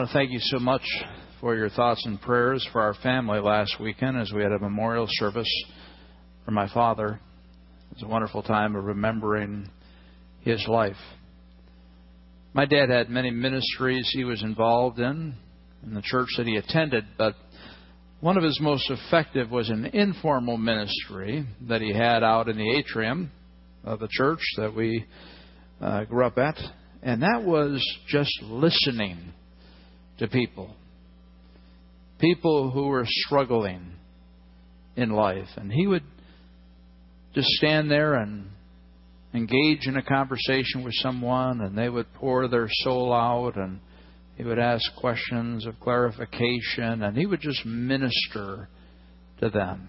Want 0.00 0.12
to 0.12 0.18
thank 0.18 0.30
you 0.30 0.40
so 0.40 0.58
much 0.58 0.80
for 1.42 1.54
your 1.54 1.68
thoughts 1.68 2.06
and 2.06 2.18
prayers 2.18 2.66
for 2.72 2.80
our 2.80 2.94
family 3.02 3.38
last 3.38 3.78
weekend 3.78 4.16
as 4.16 4.32
we 4.32 4.42
had 4.42 4.50
a 4.50 4.58
memorial 4.58 5.06
service 5.10 5.46
for 6.42 6.52
my 6.52 6.72
father. 6.72 7.20
It 7.90 7.96
was 7.96 8.02
a 8.04 8.08
wonderful 8.08 8.42
time 8.42 8.76
of 8.76 8.84
remembering 8.84 9.68
his 10.40 10.66
life. 10.66 10.96
My 12.54 12.64
dad 12.64 12.88
had 12.88 13.10
many 13.10 13.30
ministries 13.30 14.08
he 14.10 14.24
was 14.24 14.42
involved 14.42 14.98
in 14.98 15.34
in 15.82 15.92
the 15.92 16.00
church 16.00 16.28
that 16.38 16.46
he 16.46 16.56
attended, 16.56 17.04
but 17.18 17.34
one 18.20 18.38
of 18.38 18.42
his 18.42 18.58
most 18.58 18.90
effective 18.90 19.50
was 19.50 19.68
an 19.68 19.84
informal 19.84 20.56
ministry 20.56 21.44
that 21.68 21.82
he 21.82 21.92
had 21.92 22.22
out 22.22 22.48
in 22.48 22.56
the 22.56 22.74
atrium 22.78 23.30
of 23.84 24.00
the 24.00 24.08
church 24.10 24.40
that 24.56 24.74
we 24.74 25.04
uh, 25.82 26.04
grew 26.04 26.24
up 26.24 26.38
at, 26.38 26.56
and 27.02 27.20
that 27.20 27.44
was 27.44 27.86
just 28.08 28.32
listening 28.44 29.34
to 30.20 30.28
people. 30.28 30.70
People 32.20 32.70
who 32.70 32.86
were 32.86 33.06
struggling 33.06 33.94
in 34.94 35.10
life. 35.10 35.48
And 35.56 35.72
he 35.72 35.86
would 35.86 36.04
just 37.34 37.48
stand 37.48 37.90
there 37.90 38.14
and 38.14 38.50
engage 39.32 39.86
in 39.86 39.96
a 39.96 40.02
conversation 40.02 40.84
with 40.84 40.94
someone, 40.94 41.60
and 41.62 41.76
they 41.76 41.88
would 41.88 42.12
pour 42.14 42.48
their 42.48 42.68
soul 42.70 43.12
out, 43.12 43.56
and 43.56 43.80
he 44.36 44.44
would 44.44 44.58
ask 44.58 44.84
questions 44.96 45.66
of 45.66 45.80
clarification, 45.80 47.02
and 47.02 47.16
he 47.16 47.24
would 47.24 47.40
just 47.40 47.64
minister 47.64 48.68
to 49.40 49.48
them. 49.48 49.88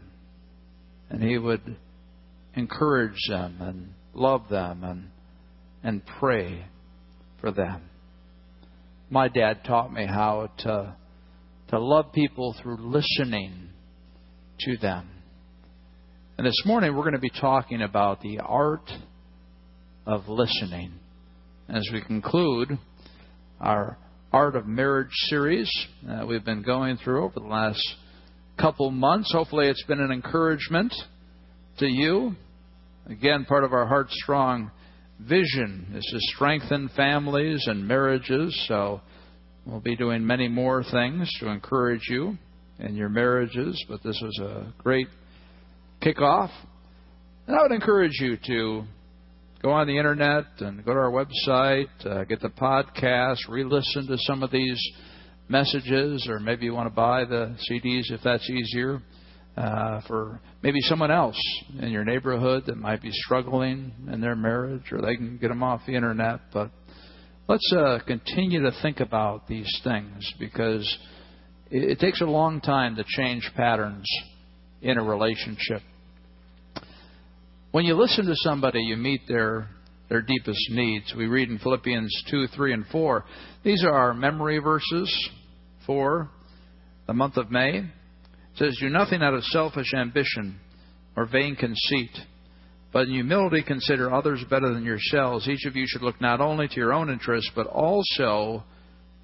And 1.10 1.22
he 1.22 1.38
would 1.38 1.76
encourage 2.55 3.20
them 3.27 3.58
and 3.60 3.90
love 4.13 4.44
them 4.50 4.84
and, 4.84 5.10
and 5.84 6.02
pray 6.20 6.66
for 7.41 7.52
them 7.52 7.91
my 9.12 9.28
dad 9.28 9.66
taught 9.66 9.92
me 9.92 10.06
how 10.06 10.50
to 10.60 10.96
to 11.68 11.80
love 11.80 12.14
people 12.14 12.56
through 12.62 12.78
listening 12.78 13.70
to 14.62 14.77
them. 14.77 15.10
And 16.38 16.48
this 16.48 16.62
morning 16.66 16.96
we're 16.96 17.04
going 17.04 17.13
to 17.13 17.20
be 17.20 17.30
talking 17.30 17.82
about 17.82 18.22
the 18.22 18.40
art 18.40 18.90
of 20.05 20.27
listening. 20.27 20.94
As 21.70 21.88
we 21.94 22.02
conclude 22.02 22.77
our 23.60 23.98
Art 24.34 24.55
of 24.55 24.66
Marriage 24.66 25.12
series 25.30 25.70
that 26.04 26.28
we've 26.28 26.44
been 26.44 26.62
going 26.62 26.98
through 26.98 27.26
over 27.26 27.40
the 27.40 27.46
last 27.46 27.82
couple 28.60 28.91
months, 28.91 29.32
hopefully 29.34 29.68
it's 29.68 29.84
been 29.84 30.00
an 30.00 30.12
encouragement 30.12 30.94
to 31.80 31.85
you. 31.85 32.35
Again, 33.07 33.46
part 33.46 33.66
of 33.66 33.74
our 33.74 33.88
Heart 33.88 34.12
Strong 34.12 34.72
vision 35.27 35.94
is 35.96 36.05
to 36.12 36.20
strengthen 36.36 36.90
families 36.96 37.64
and 37.68 37.88
marriages. 37.88 38.66
So 38.68 39.02
we'll 39.66 39.80
be 39.80 39.96
doing 39.96 40.26
many 40.26 40.48
more 40.48 40.84
things 40.84 41.32
to 41.40 41.50
encourage 41.50 42.08
you 42.10 42.38
in 42.80 42.96
your 42.96 43.10
marriages, 43.10 43.84
but 43.88 44.02
this 44.04 44.20
was 44.22 44.40
a 44.40 44.74
great 44.82 45.08
kickoff. 46.02 46.50
And 47.48 47.55
I 47.55 47.62
would 47.62 47.72
encourage 47.72 48.20
you 48.20 48.38
to 48.48 48.84
go 49.62 49.72
on 49.72 49.88
the 49.88 49.98
internet 49.98 50.46
and 50.60 50.84
go 50.84 50.94
to 50.94 51.00
our 51.00 51.12
website, 51.12 51.90
uh, 52.06 52.24
get 52.24 52.41
the 52.41 52.50
podcast, 52.50 53.38
re 53.50 53.63
listen 53.63 54.08
to 54.08 54.18
some 54.20 54.41
of 54.41 54.52
these 54.52 54.82
messages, 55.48 56.28
or 56.30 56.40
maybe 56.40 56.66
you 56.66 56.74
want 56.74 56.88
to 56.88 56.96
buy 56.96 57.26
the 57.26 57.56
CDs 57.70 58.12
if 58.12 58.22
that's 58.24 58.50
easier 58.50 59.02
uh, 59.57 60.02
for 60.07 60.40
maybe 60.63 60.80
someone 60.82 61.12
else 61.12 61.40
in 61.80 61.90
your 61.90 62.05
neighborhood 62.05 62.63
that 62.68 62.77
might 62.77 63.02
be 63.02 63.12
struggling 63.12 63.91
in 64.12 64.22
their 64.22 64.35
marriage, 64.35 64.91
or 64.91 65.02
they 65.02 65.16
can 65.16 65.38
get 65.38 65.50
them 65.50 65.63
off 65.63 65.81
the 65.85 65.96
internet. 65.96 66.40
But 66.53 66.72
let's 67.47 67.74
uh, 67.75 68.00
continue 68.07 68.62
to 68.62 68.72
think 68.81 69.00
about 69.00 69.47
these 69.47 69.69
things 69.84 70.34
because 70.40 70.97
it, 71.69 71.91
it 71.91 72.00
takes 72.00 72.22
a 72.22 72.25
long 72.25 72.62
time 72.62 72.96
to 72.96 73.03
change 73.07 73.50
patterns 73.56 74.06
in 74.81 74.97
a 74.97 75.03
relationship. 75.03 75.81
When 77.72 77.85
you 77.85 77.96
listen 77.96 78.25
to 78.25 78.35
somebody, 78.35 78.81
you 78.81 78.97
meet 78.97 79.22
their 79.28 79.68
their 80.12 80.22
deepest 80.22 80.59
needs. 80.72 81.13
We 81.16 81.28
read 81.28 81.47
in 81.47 81.57
Philippians 81.57 82.23
2, 82.29 82.47
3, 82.47 82.73
and 82.73 82.85
4. 82.88 83.23
These 83.63 83.85
are 83.85 83.94
our 83.94 84.13
memory 84.13 84.59
verses 84.59 85.29
for 85.85 86.29
the 87.07 87.13
month 87.13 87.38
of 87.38 87.50
May. 87.50 87.85
Says, 88.56 88.78
Do 88.79 88.89
nothing 88.89 89.22
out 89.22 89.34
of 89.34 89.44
selfish 89.45 89.94
ambition 89.94 90.59
or 91.16 91.25
vain 91.25 91.56
conceit, 91.56 92.12
but 92.91 93.07
in 93.07 93.13
humility 93.13 93.63
consider 93.63 94.13
others 94.13 94.44
better 94.50 94.73
than 94.73 94.84
yourselves. 94.84 95.47
Each 95.47 95.66
of 95.66 95.75
you 95.75 95.85
should 95.88 96.01
look 96.01 96.19
not 96.19 96.41
only 96.41 96.67
to 96.67 96.75
your 96.75 96.94
own 96.94 97.09
interests, 97.09 97.51
but 97.56 97.67
also 97.67 98.63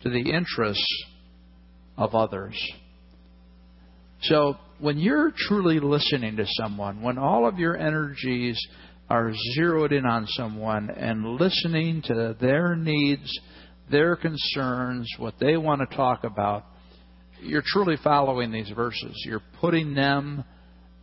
to 0.04 0.10
the 0.10 0.32
interests 0.32 1.06
of 1.98 2.16
others. 2.16 2.58
So, 4.22 4.56
when 4.80 4.98
you're 4.98 5.32
truly 5.36 5.80
listening 5.80 6.38
to 6.38 6.46
someone, 6.48 7.02
when 7.02 7.18
all 7.18 7.48
of 7.48 7.58
your 7.58 7.76
energies 7.76 8.60
are 9.10 9.32
zeroed 9.56 9.92
in 9.92 10.06
on 10.06 10.28
someone 10.28 10.90
and 10.90 11.40
listening 11.40 12.02
to 12.04 12.36
their 12.40 12.76
needs, 12.76 13.32
their 13.90 14.16
concerns, 14.16 15.10
what 15.18 15.36
they 15.40 15.58
want 15.58 15.88
to 15.88 15.96
talk 15.96 16.24
about, 16.24 16.66
you're 17.42 17.64
truly 17.66 17.96
following 18.04 18.52
these 18.52 18.70
verses. 18.70 19.14
You're 19.26 19.44
putting 19.60 19.94
them 19.94 20.44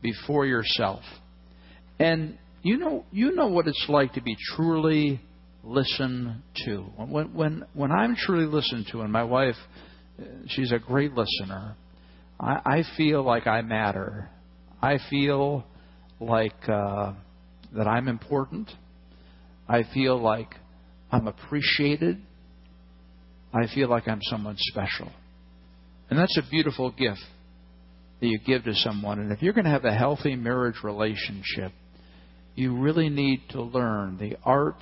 before 0.03 0.47
yourself. 0.47 1.03
And 1.99 2.39
you 2.63 2.79
know 2.79 3.05
you 3.13 3.33
know 3.33 3.49
what 3.49 3.67
it's 3.69 3.87
like 3.89 4.15
to 4.15 4.23
be 4.23 4.37
truly 4.57 5.21
listened 5.63 6.43
to. 6.65 6.79
When 6.97 7.35
when 7.35 7.65
when 7.75 7.93
I'm 7.93 8.17
truly 8.17 8.47
listened 8.47 8.87
to 8.93 9.01
and 9.03 9.13
my 9.13 9.25
wife 9.25 9.57
she's 10.49 10.73
a 10.73 10.79
great 10.79 11.13
listener. 11.13 11.77
I, 12.39 12.61
I 12.65 12.83
feel 12.97 13.23
like 13.23 13.47
I 13.47 13.63
matter. 13.63 14.29
I 14.83 14.99
feel 15.11 15.65
like 16.21 16.69
uh, 16.69 17.13
that 17.77 17.87
I'm 17.87 18.09
important. 18.09 18.71
I 19.69 19.83
feel 19.95 20.21
like 20.21 20.55
I'm 21.11 21.27
appreciated. 21.27 22.19
I 23.53 23.67
feel 23.73 23.89
like 23.89 24.09
I'm 24.09 24.21
someone 24.23 24.57
special. 24.59 25.11
And 26.15 26.23
that's 26.23 26.39
a 26.39 26.49
beautiful 26.49 26.93
gift 26.93 27.25
that 28.21 28.27
you 28.29 28.39
give 28.47 28.63
to 28.63 28.75
someone. 28.77 29.19
And 29.19 29.33
if 29.33 29.43
you're 29.43 29.53
going 29.53 29.65
to 29.65 29.71
have 29.73 29.85
a 29.85 29.93
healthy 29.93 30.37
marriage 30.37 30.77
relationship, 30.85 31.73
you 32.55 32.79
really 32.79 33.09
need 33.09 33.41
to 33.51 33.61
learn 33.61 34.17
the 34.19 34.37
art 34.45 34.81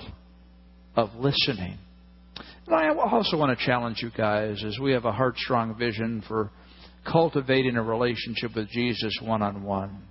of 0.95 1.09
listening. 1.15 1.79
And 2.67 2.75
I 2.75 2.89
also 2.89 3.35
want 3.35 3.57
to 3.57 3.65
challenge 3.65 4.03
you 4.03 4.11
guys 4.15 4.63
as 4.63 4.77
we 4.77 4.91
have 4.91 5.05
a 5.05 5.11
heart 5.11 5.35
strong 5.39 5.75
vision 5.75 6.23
for 6.27 6.51
cultivating 7.11 7.77
a 7.77 7.81
relationship 7.81 8.55
with 8.55 8.69
Jesus 8.69 9.17
one 9.19 9.41
on 9.41 9.63
one, 9.63 10.03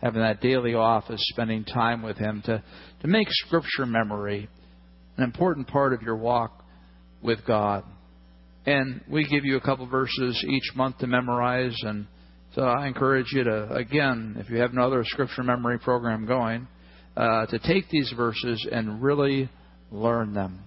having 0.00 0.20
that 0.20 0.40
daily 0.40 0.74
office, 0.74 1.20
spending 1.30 1.64
time 1.64 2.02
with 2.02 2.18
Him 2.18 2.40
to, 2.46 2.62
to 3.00 3.08
make 3.08 3.26
Scripture 3.30 3.84
memory 3.84 4.48
an 5.16 5.24
important 5.24 5.66
part 5.66 5.92
of 5.92 6.02
your 6.02 6.14
walk 6.14 6.64
with 7.20 7.44
God. 7.44 7.82
And 8.68 9.00
we 9.10 9.26
give 9.26 9.46
you 9.46 9.56
a 9.56 9.62
couple 9.62 9.86
verses 9.86 10.44
each 10.46 10.76
month 10.76 10.98
to 10.98 11.06
memorize. 11.06 11.74
And 11.84 12.06
so 12.54 12.64
I 12.64 12.86
encourage 12.86 13.32
you 13.32 13.42
to, 13.44 13.72
again, 13.72 14.36
if 14.38 14.50
you 14.50 14.58
have 14.58 14.74
no 14.74 14.82
other 14.82 15.04
scripture 15.06 15.42
memory 15.42 15.78
program 15.78 16.26
going, 16.26 16.68
uh, 17.16 17.46
to 17.46 17.58
take 17.60 17.88
these 17.88 18.12
verses 18.14 18.68
and 18.70 19.02
really 19.02 19.48
learn 19.90 20.34
them 20.34 20.64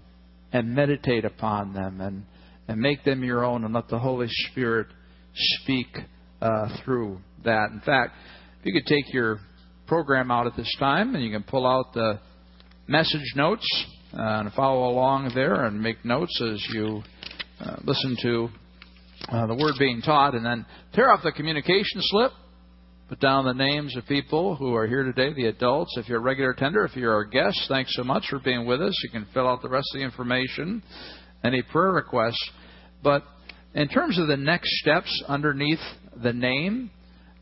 and 0.51 0.73
meditate 0.73 1.25
upon 1.25 1.75
them 1.75 2.01
and, 2.01 2.23
and 2.67 2.81
make 2.81 3.03
them 3.03 3.23
your 3.23 3.45
own 3.45 3.65
and 3.65 3.71
let 3.75 3.87
the 3.87 3.99
Holy 3.99 4.27
Spirit 4.49 4.87
speak 5.35 5.95
uh, 6.41 6.69
through 6.83 7.19
that. 7.43 7.69
In 7.71 7.81
fact, 7.85 8.13
if 8.59 8.65
you 8.65 8.73
could 8.73 8.87
take 8.87 9.13
your 9.13 9.37
program 9.85 10.31
out 10.31 10.47
at 10.47 10.55
this 10.57 10.75
time 10.79 11.13
and 11.13 11.23
you 11.23 11.29
can 11.29 11.43
pull 11.43 11.67
out 11.67 11.93
the 11.93 12.19
message 12.87 13.33
notes 13.35 13.85
uh, 14.15 14.39
and 14.39 14.51
follow 14.53 14.89
along 14.89 15.33
there 15.35 15.65
and 15.65 15.79
make 15.79 16.03
notes 16.03 16.41
as 16.41 16.65
you 16.73 17.03
uh, 17.61 17.75
listen 17.83 18.17
to 18.23 18.49
uh, 19.29 19.45
the 19.45 19.53
word 19.55 19.75
being 19.77 20.01
taught, 20.01 20.33
and 20.33 20.45
then 20.45 20.65
tear 20.93 21.11
off 21.11 21.21
the 21.23 21.31
communication 21.31 21.99
slip. 21.99 22.31
Put 23.07 23.19
down 23.19 23.45
the 23.45 23.53
names 23.53 23.95
of 23.97 24.05
people 24.07 24.55
who 24.55 24.73
are 24.73 24.87
here 24.87 25.03
today, 25.03 25.33
the 25.33 25.47
adults. 25.47 25.95
If 25.97 26.07
you're 26.07 26.19
a 26.19 26.21
regular 26.21 26.51
attender, 26.51 26.85
if 26.85 26.95
you're 26.95 27.13
our 27.13 27.25
guest, 27.25 27.59
thanks 27.67 27.93
so 27.95 28.03
much 28.03 28.25
for 28.29 28.39
being 28.39 28.65
with 28.65 28.81
us. 28.81 28.97
You 29.03 29.09
can 29.09 29.27
fill 29.33 29.47
out 29.47 29.61
the 29.61 29.69
rest 29.69 29.89
of 29.93 29.99
the 29.99 30.05
information, 30.05 30.81
any 31.43 31.61
prayer 31.61 31.91
requests. 31.91 32.49
But 33.03 33.23
in 33.75 33.89
terms 33.89 34.17
of 34.17 34.27
the 34.27 34.37
next 34.37 34.69
steps 34.79 35.23
underneath 35.27 35.81
the 36.23 36.33
name, 36.33 36.89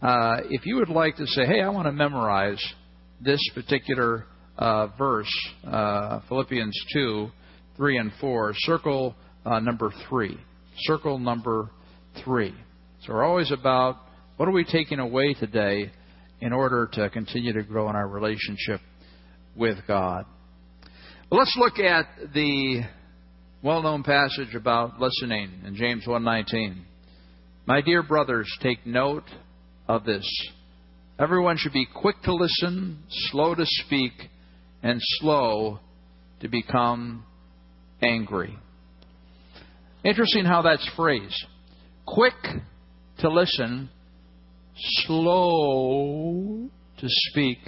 uh, 0.02 0.38
if 0.50 0.66
you 0.66 0.78
would 0.78 0.90
like 0.90 1.18
to 1.18 1.28
say, 1.28 1.46
hey, 1.46 1.62
I 1.62 1.70
want 1.70 1.86
to 1.86 1.92
memorize 1.92 2.64
this 3.22 3.40
particular 3.54 4.26
uh, 4.58 4.88
verse, 4.98 5.32
uh, 5.66 6.22
Philippians 6.28 6.78
2, 6.94 7.30
3, 7.78 7.98
and 7.98 8.12
4, 8.20 8.54
circle 8.56 9.16
uh, 9.46 9.60
number 9.60 9.92
three. 10.08 10.38
Circle 10.78 11.20
number 11.20 11.70
three. 12.24 12.54
So 13.06 13.14
we're 13.14 13.24
always 13.24 13.52
about 13.52 13.98
what 14.38 14.48
are 14.48 14.52
we 14.52 14.66
taking 14.66 15.00
away 15.00 15.34
today 15.34 15.92
in 16.42 16.54
order 16.54 16.90
to 16.94 17.10
continue 17.10 17.54
to 17.54 17.64
grow 17.64 17.90
in 17.90 17.96
our 17.96 18.08
relationship 18.08 18.82
with 19.56 19.78
God. 19.88 20.26
Let's 21.32 21.56
look 21.58 21.80
at 21.80 22.08
the 22.34 22.84
well-known 23.62 24.04
passage 24.04 24.56
about 24.56 25.00
listening 25.00 25.52
in 25.66 25.76
James 25.76 26.06
1:19. 26.06 26.86
My 27.66 27.82
dear 27.82 28.02
brothers, 28.02 28.50
take 28.62 28.86
note 28.86 29.30
of 29.88 30.06
this. 30.06 30.26
Everyone 31.20 31.58
should 31.58 31.74
be 31.74 31.86
quick 31.86 32.22
to 32.24 32.34
listen, 32.34 33.04
slow 33.32 33.54
to 33.54 33.66
speak, 33.66 34.14
and 34.82 35.00
slow 35.20 35.80
to 36.40 36.48
become 36.48 37.26
angry. 38.02 38.58
Interesting 40.04 40.46
how 40.46 40.62
that's 40.62 40.88
phrased. 40.96 41.46
Quick 42.06 42.34
to 43.19 43.30
listen, 43.30 43.90
slow 44.75 46.69
to 47.00 47.06
speak, 47.07 47.60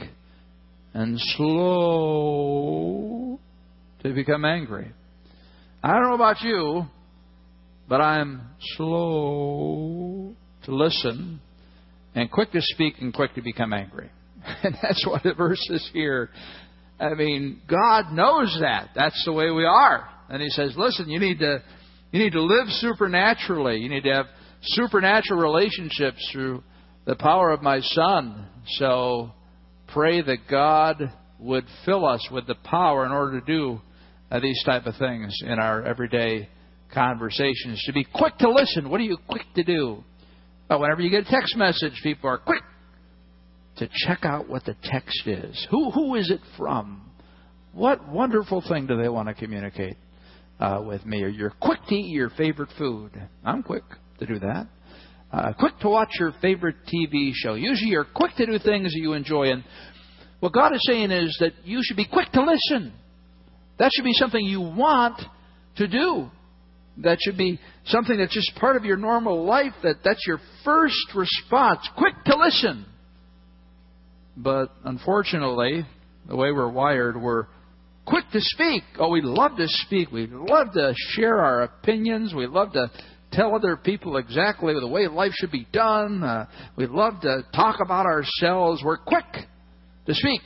and 0.93 1.19
slow 1.35 3.39
to 4.03 4.13
become 4.13 4.45
angry. 4.45 4.91
I 5.83 5.93
don't 5.93 6.03
know 6.03 6.15
about 6.15 6.41
you, 6.41 6.85
but 7.89 8.01
I'm 8.01 8.41
slow 8.77 10.33
to 10.63 10.75
listen 10.75 11.41
and 12.15 12.31
quick 12.31 12.51
to 12.51 12.61
speak 12.61 12.95
and 13.01 13.13
quick 13.13 13.35
to 13.35 13.41
become 13.41 13.73
angry. 13.73 14.09
And 14.63 14.75
that's 14.81 15.05
what 15.05 15.23
the 15.23 15.33
verse 15.33 15.65
is 15.69 15.87
here. 15.93 16.29
I 16.99 17.13
mean, 17.13 17.61
God 17.67 18.11
knows 18.11 18.57
that. 18.61 18.89
That's 18.95 19.23
the 19.25 19.33
way 19.33 19.51
we 19.51 19.65
are. 19.65 20.07
And 20.29 20.41
He 20.41 20.49
says, 20.49 20.73
listen, 20.77 21.09
you 21.09 21.19
need 21.19 21.39
to, 21.39 21.61
you 22.11 22.19
need 22.19 22.33
to 22.33 22.41
live 22.41 22.67
supernaturally. 22.67 23.77
You 23.77 23.89
need 23.89 24.03
to 24.03 24.13
have 24.13 24.25
supernatural 24.61 25.39
relationships 25.39 26.27
through 26.31 26.63
the 27.05 27.15
power 27.15 27.51
of 27.51 27.61
my 27.61 27.79
Son. 27.81 28.47
So 28.77 29.31
pray 29.93 30.21
that 30.21 30.47
God 30.49 31.11
would 31.39 31.65
fill 31.85 32.05
us 32.05 32.27
with 32.31 32.47
the 32.47 32.55
power 32.55 33.05
in 33.05 33.11
order 33.11 33.39
to 33.39 33.45
do 33.45 33.81
uh, 34.29 34.39
these 34.39 34.61
type 34.65 34.85
of 34.85 34.95
things 34.97 35.35
in 35.43 35.57
our 35.59 35.83
everyday 35.83 36.49
conversations. 36.93 37.81
To 37.85 37.93
be 37.93 38.05
quick 38.13 38.37
to 38.39 38.49
listen. 38.49 38.89
What 38.89 38.99
are 38.99 39.05
you 39.05 39.17
quick 39.27 39.45
to 39.55 39.63
do? 39.63 40.03
But 40.67 40.79
whenever 40.79 41.01
you 41.01 41.09
get 41.09 41.27
a 41.27 41.31
text 41.31 41.55
message, 41.57 41.93
people 42.03 42.29
are 42.29 42.37
quick 42.37 42.61
to 43.77 43.89
check 44.05 44.19
out 44.23 44.49
what 44.49 44.65
the 44.65 44.75
text 44.83 45.25
is. 45.25 45.67
Who 45.71 45.91
who 45.91 46.15
is 46.15 46.29
it 46.29 46.41
from? 46.57 47.09
What 47.73 48.07
wonderful 48.07 48.61
thing 48.67 48.85
do 48.85 49.01
they 49.01 49.09
want 49.09 49.29
to 49.29 49.33
communicate 49.33 49.95
uh, 50.61 50.81
with 50.85 51.05
me? 51.05 51.23
Or 51.23 51.27
you're 51.27 51.53
quick 51.59 51.79
to 51.87 51.95
eat 51.95 52.11
your 52.13 52.29
favorite 52.29 52.69
food. 52.77 53.11
I'm 53.43 53.63
quick 53.63 53.83
to 54.19 54.25
do 54.25 54.39
that. 54.39 54.67
Uh, 55.31 55.53
quick 55.53 55.77
to 55.79 55.89
watch 55.89 56.09
your 56.19 56.33
favorite 56.41 56.75
TV 56.93 57.31
show. 57.33 57.55
Usually, 57.55 57.89
you're 57.91 58.05
quick 58.05 58.35
to 58.35 58.45
do 58.45 58.59
things 58.59 58.93
that 58.93 58.99
you 58.99 59.13
enjoy. 59.13 59.51
And 59.51 59.63
what 60.39 60.53
God 60.53 60.73
is 60.73 60.81
saying 60.85 61.11
is 61.11 61.35
that 61.39 61.53
you 61.63 61.79
should 61.83 61.97
be 61.97 62.07
quick 62.07 62.31
to 62.33 62.43
listen. 62.43 62.93
That 63.79 63.91
should 63.95 64.05
be 64.05 64.13
something 64.13 64.43
you 64.43 64.61
want 64.61 65.19
to 65.77 65.87
do. 65.87 66.29
That 66.97 67.17
should 67.21 67.37
be 67.37 67.59
something 67.85 68.17
that's 68.17 68.33
just 68.33 68.53
part 68.55 68.75
of 68.75 68.83
your 68.83 68.97
normal 68.97 69.45
life, 69.45 69.73
that 69.83 69.97
that's 70.03 70.23
your 70.27 70.39
first 70.63 71.15
response. 71.15 71.79
Quick 71.97 72.13
to 72.25 72.35
listen. 72.35 72.85
But 74.35 74.71
unfortunately, 74.83 75.85
the 76.27 76.35
way 76.35 76.51
we're 76.51 76.69
wired, 76.69 77.19
we're 77.19 77.47
quick 78.05 78.25
to 78.31 78.39
speak. 78.39 78.83
Oh, 78.99 79.09
we 79.09 79.21
love 79.21 79.57
to 79.57 79.67
speak. 79.67 80.11
We 80.11 80.27
love 80.27 80.73
to 80.73 80.93
share 80.95 81.37
our 81.37 81.63
opinions. 81.63 82.33
We 82.33 82.47
love 82.47 82.73
to 82.73 82.91
tell 83.31 83.55
other 83.55 83.77
people 83.77 84.17
exactly 84.17 84.73
the 84.73 84.87
way 84.87 85.07
life 85.07 85.31
should 85.33 85.51
be 85.51 85.67
done. 85.71 86.23
Uh, 86.23 86.47
we 86.75 86.87
love 86.87 87.21
to 87.21 87.45
talk 87.55 87.77
about 87.83 88.05
ourselves. 88.05 88.81
We're 88.83 88.97
quick 88.97 89.25
to 90.05 90.13
speak. 90.13 90.41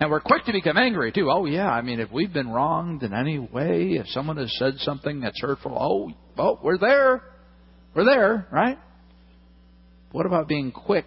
And 0.00 0.10
we're 0.10 0.20
quick 0.20 0.44
to 0.44 0.52
become 0.52 0.76
angry, 0.76 1.10
too. 1.10 1.28
Oh, 1.30 1.44
yeah, 1.44 1.68
I 1.68 1.82
mean, 1.82 1.98
if 1.98 2.12
we've 2.12 2.32
been 2.32 2.48
wronged 2.48 3.02
in 3.02 3.12
any 3.12 3.38
way, 3.38 3.94
if 3.94 4.06
someone 4.08 4.36
has 4.36 4.56
said 4.56 4.74
something 4.78 5.20
that's 5.20 5.40
hurtful, 5.40 5.76
oh, 5.76 6.12
oh, 6.40 6.60
we're 6.62 6.78
there. 6.78 7.22
We're 7.94 8.04
there, 8.04 8.46
right? 8.52 8.78
What 10.12 10.24
about 10.24 10.46
being 10.46 10.70
quick 10.70 11.06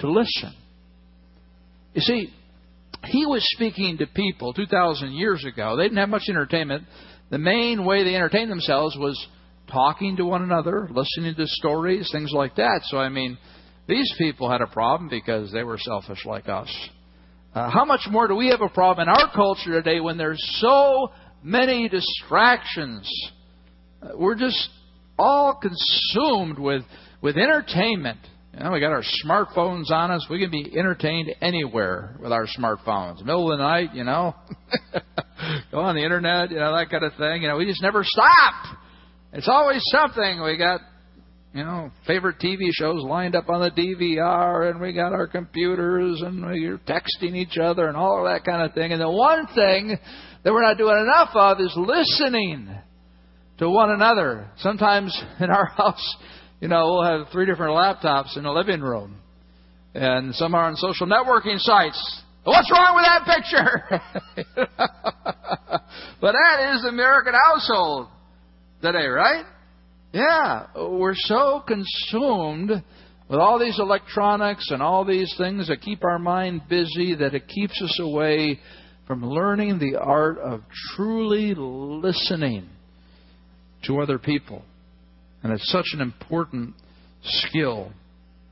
to 0.00 0.10
listen? 0.10 0.54
You 1.94 2.00
see, 2.00 2.34
he 3.06 3.26
was 3.26 3.42
speaking 3.54 3.98
to 3.98 4.06
people 4.06 4.52
2,000 4.52 5.12
years 5.12 5.44
ago. 5.44 5.76
They 5.76 5.84
didn't 5.84 5.98
have 5.98 6.08
much 6.08 6.24
entertainment. 6.28 6.84
The 7.30 7.38
main 7.38 7.84
way 7.84 8.04
they 8.04 8.14
entertained 8.14 8.50
themselves 8.50 8.96
was 8.98 9.26
talking 9.70 10.16
to 10.16 10.24
one 10.24 10.42
another, 10.42 10.88
listening 10.90 11.34
to 11.36 11.46
stories, 11.46 12.08
things 12.12 12.32
like 12.32 12.56
that. 12.56 12.80
So, 12.84 12.98
I 12.98 13.08
mean, 13.08 13.38
these 13.86 14.12
people 14.18 14.50
had 14.50 14.60
a 14.60 14.66
problem 14.66 15.08
because 15.08 15.52
they 15.52 15.62
were 15.62 15.78
selfish 15.78 16.24
like 16.24 16.48
us. 16.48 16.72
Uh, 17.54 17.70
how 17.70 17.84
much 17.84 18.00
more 18.10 18.26
do 18.26 18.34
we 18.34 18.48
have 18.48 18.60
a 18.60 18.68
problem 18.68 19.08
in 19.08 19.14
our 19.14 19.32
culture 19.32 19.70
today 19.70 20.00
when 20.00 20.18
there's 20.18 20.42
so 20.60 21.12
many 21.42 21.88
distractions? 21.88 23.08
Uh, 24.02 24.08
we're 24.16 24.34
just 24.34 24.68
all 25.18 25.54
consumed 25.60 26.58
with, 26.58 26.82
with 27.20 27.36
entertainment. 27.36 28.18
Know, 28.58 28.70
we 28.70 28.80
got 28.80 28.92
our 28.92 29.02
smartphones 29.24 29.90
on 29.90 30.10
us. 30.10 30.26
We 30.30 30.38
can 30.38 30.50
be 30.50 30.72
entertained 30.78 31.30
anywhere 31.40 32.16
with 32.20 32.30
our 32.30 32.46
smartphones. 32.46 33.18
Middle 33.24 33.50
of 33.50 33.58
the 33.58 33.64
night, 33.64 33.94
you 33.94 34.04
know, 34.04 34.34
go 35.72 35.80
on 35.80 35.96
the 35.96 36.04
internet, 36.04 36.50
you 36.50 36.58
know, 36.58 36.74
that 36.76 36.88
kind 36.88 37.04
of 37.04 37.14
thing. 37.14 37.42
You 37.42 37.48
know, 37.48 37.56
we 37.56 37.66
just 37.66 37.82
never 37.82 38.02
stop. 38.04 38.76
It's 39.32 39.48
always 39.48 39.82
something. 39.90 40.42
We 40.42 40.56
got 40.56 40.80
you 41.54 41.62
know, 41.62 41.92
favorite 42.04 42.40
TV 42.40 42.70
shows 42.72 43.02
lined 43.04 43.36
up 43.36 43.48
on 43.48 43.60
the 43.60 43.70
DVR, 43.70 44.70
and 44.70 44.80
we 44.80 44.92
got 44.92 45.12
our 45.12 45.28
computers, 45.28 46.20
and 46.20 46.44
we're 46.44 46.78
texting 46.78 47.36
each 47.36 47.56
other, 47.58 47.86
and 47.86 47.96
all 47.96 48.26
of 48.26 48.32
that 48.32 48.44
kind 48.44 48.62
of 48.62 48.74
thing. 48.74 48.90
And 48.90 49.00
the 49.00 49.08
one 49.08 49.46
thing 49.54 49.96
that 50.42 50.52
we're 50.52 50.62
not 50.62 50.78
doing 50.78 50.98
enough 50.98 51.30
of 51.34 51.60
is 51.60 51.72
listening 51.76 52.76
to 53.58 53.70
one 53.70 53.90
another. 53.90 54.50
Sometimes 54.58 55.16
in 55.38 55.48
our 55.48 55.66
house, 55.76 56.16
you 56.60 56.68
know, 56.68 56.86
we'll 56.86 57.04
have 57.04 57.28
three 57.32 57.46
different 57.46 57.72
laptops 57.72 58.36
in 58.36 58.44
the 58.44 58.50
living 58.50 58.80
room, 58.80 59.16
and 59.94 60.34
some 60.34 60.54
are 60.54 60.64
on 60.64 60.76
social 60.76 61.06
networking 61.06 61.58
sites. 61.58 62.22
What's 62.44 62.70
wrong 62.70 62.94
with 62.96 63.06
that 63.06 63.24
picture? 63.26 64.00
but 66.20 66.32
that 66.32 66.74
is 66.74 66.82
the 66.82 66.88
American 66.88 67.32
household 67.46 68.08
today, 68.82 69.06
right? 69.06 69.44
Yeah, 70.12 70.66
we're 70.76 71.14
so 71.16 71.62
consumed 71.66 72.70
with 73.28 73.40
all 73.40 73.58
these 73.58 73.78
electronics 73.78 74.70
and 74.70 74.82
all 74.82 75.04
these 75.04 75.34
things 75.38 75.68
that 75.68 75.80
keep 75.80 76.04
our 76.04 76.18
mind 76.18 76.62
busy 76.68 77.14
that 77.14 77.34
it 77.34 77.48
keeps 77.48 77.80
us 77.82 77.98
away 78.00 78.60
from 79.06 79.24
learning 79.24 79.78
the 79.78 79.98
art 79.98 80.38
of 80.38 80.60
truly 80.94 81.54
listening 81.56 82.68
to 83.86 84.00
other 84.00 84.18
people. 84.18 84.62
And 85.44 85.52
it's 85.52 85.70
such 85.70 85.86
an 85.92 86.00
important 86.00 86.74
skill 87.22 87.92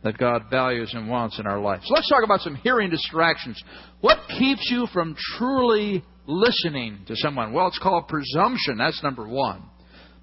that 0.04 0.18
God 0.18 0.42
values 0.50 0.92
and 0.94 1.08
wants 1.08 1.38
in 1.38 1.46
our 1.46 1.58
life. 1.58 1.80
So 1.84 1.94
let's 1.94 2.08
talk 2.08 2.22
about 2.22 2.40
some 2.40 2.54
hearing 2.56 2.90
distractions. 2.90 3.60
What 4.02 4.18
keeps 4.28 4.68
you 4.70 4.86
from 4.92 5.16
truly 5.36 6.04
listening 6.26 6.98
to 7.08 7.16
someone? 7.16 7.52
Well, 7.52 7.68
it's 7.68 7.78
called 7.78 8.08
presumption. 8.08 8.76
That's 8.78 9.02
number 9.02 9.26
one. 9.26 9.62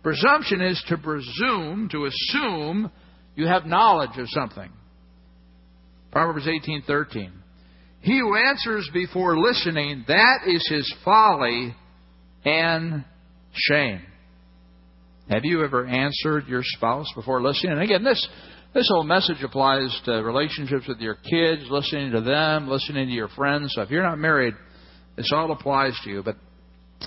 Presumption 0.04 0.62
is 0.62 0.82
to 0.90 0.98
presume, 0.98 1.90
to 1.92 2.06
assume 2.06 2.92
you 3.36 3.48
have 3.48 3.66
knowledge 3.66 4.18
of 4.18 4.30
something. 4.30 4.70
Proverbs 6.12 6.46
18:13. 6.48 7.32
He 8.02 8.20
who 8.20 8.36
answers 8.36 8.90
before 8.94 9.38
listening, 9.38 10.06
that 10.08 10.48
is 10.48 10.66
his 10.70 10.94
folly 11.04 11.76
and 12.46 13.04
shame. 13.54 14.02
Have 15.30 15.46
you 15.46 15.64
ever 15.64 15.86
answered 15.86 16.48
your 16.48 16.62
spouse 16.64 17.08
before 17.16 17.42
listening? 17.42 17.74
And 17.74 17.82
again, 17.82 18.04
this 18.04 18.28
this 18.74 18.88
whole 18.92 19.04
message 19.04 19.42
applies 19.44 20.00
to 20.06 20.12
relationships 20.24 20.88
with 20.88 21.00
your 21.00 21.16
kids, 21.16 21.64
listening 21.70 22.12
to 22.12 22.22
them, 22.22 22.68
listening 22.68 23.08
to 23.08 23.14
your 23.14 23.30
friends. 23.30 23.74
So 23.76 23.82
if 23.82 23.90
you're 23.90 24.04
not 24.04 24.20
married, 24.20 24.54
this 25.16 25.32
all 25.34 25.52
applies 25.52 25.94
to 26.04 26.10
you. 26.10 26.24
But 26.24 26.36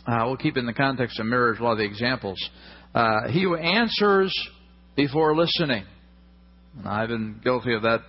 uh, 0.06 0.24
we'll 0.26 0.36
keep 0.36 0.56
in 0.56 0.66
the 0.66 0.72
context 0.72 1.20
of 1.20 1.26
marriage 1.26 1.60
a 1.60 1.62
lot 1.62 1.72
of 1.72 1.78
the 1.78 1.84
examples. 1.84 2.38
Uh, 2.94 3.28
he 3.28 3.42
who 3.42 3.56
answers 3.56 4.34
before 4.96 5.36
listening. 5.36 5.84
And 6.78 6.88
I've 6.88 7.08
been 7.08 7.40
guilty 7.42 7.74
of 7.74 7.82
that 7.82 8.00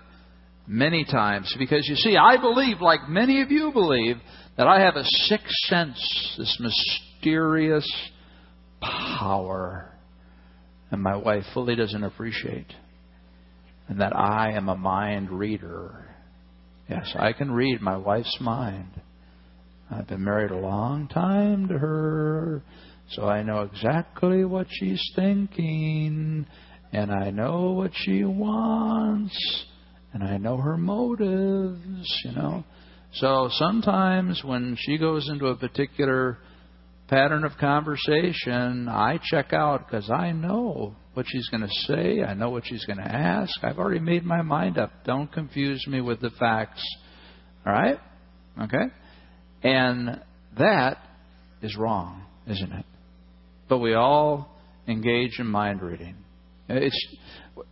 many 0.67 1.05
times 1.05 1.53
because 1.59 1.87
you 1.87 1.95
see, 1.95 2.17
I 2.17 2.37
believe, 2.37 2.81
like 2.81 3.07
many 3.07 3.41
of 3.41 3.51
you 3.51 3.71
believe, 3.71 4.17
that 4.57 4.67
I 4.67 4.81
have 4.81 4.95
a 4.95 5.03
sixth 5.03 5.53
sense, 5.67 6.35
this 6.37 6.59
mysterious 6.59 7.87
power, 8.81 9.92
and 10.93 11.01
my 11.01 11.15
wife 11.15 11.43
fully 11.55 11.75
doesn't 11.75 12.03
appreciate. 12.03 12.71
And 13.87 13.99
that 13.99 14.15
I 14.15 14.51
am 14.51 14.69
a 14.69 14.75
mind 14.75 15.31
reader. 15.31 16.05
Yes, 16.87 17.11
I 17.17 17.33
can 17.33 17.51
read 17.51 17.81
my 17.81 17.97
wife's 17.97 18.37
mind. 18.39 19.01
I've 19.89 20.07
been 20.07 20.23
married 20.23 20.51
a 20.51 20.57
long 20.57 21.07
time 21.07 21.67
to 21.69 21.79
her. 21.79 22.61
So 23.09 23.23
I 23.27 23.41
know 23.41 23.61
exactly 23.61 24.45
what 24.45 24.67
she's 24.69 25.01
thinking, 25.15 26.45
and 26.91 27.11
I 27.11 27.31
know 27.31 27.71
what 27.71 27.91
she 27.95 28.23
wants, 28.23 29.65
and 30.13 30.23
I 30.23 30.37
know 30.37 30.57
her 30.57 30.77
motives, 30.77 32.21
you 32.23 32.33
know. 32.33 32.63
So 33.13 33.49
sometimes 33.53 34.43
when 34.43 34.77
she 34.79 34.99
goes 34.99 35.27
into 35.27 35.47
a 35.47 35.55
particular 35.55 36.37
pattern 37.07 37.43
of 37.43 37.51
conversation, 37.59 38.87
I 38.87 39.19
check 39.23 39.53
out 39.53 39.87
because 39.87 40.09
I 40.09 40.31
know 40.31 40.95
what 41.13 41.25
she's 41.29 41.47
going 41.49 41.61
to 41.61 41.73
say. 41.85 42.23
I 42.23 42.33
know 42.33 42.49
what 42.49 42.65
she's 42.65 42.85
going 42.85 42.97
to 42.97 43.03
ask. 43.03 43.51
I've 43.63 43.77
already 43.77 43.99
made 43.99 44.23
my 44.23 44.41
mind 44.41 44.77
up. 44.77 44.91
Don't 45.05 45.31
confuse 45.31 45.85
me 45.87 46.01
with 46.01 46.21
the 46.21 46.31
facts. 46.39 46.83
All 47.65 47.73
right? 47.73 47.99
Okay? 48.61 48.85
And 49.63 50.21
that 50.57 50.97
is 51.61 51.75
wrong, 51.77 52.23
isn't 52.47 52.71
it? 52.71 52.85
But 53.69 53.79
we 53.79 53.93
all 53.93 54.49
engage 54.87 55.39
in 55.39 55.47
mind 55.47 55.81
reading. 55.81 56.15
It's, 56.67 57.07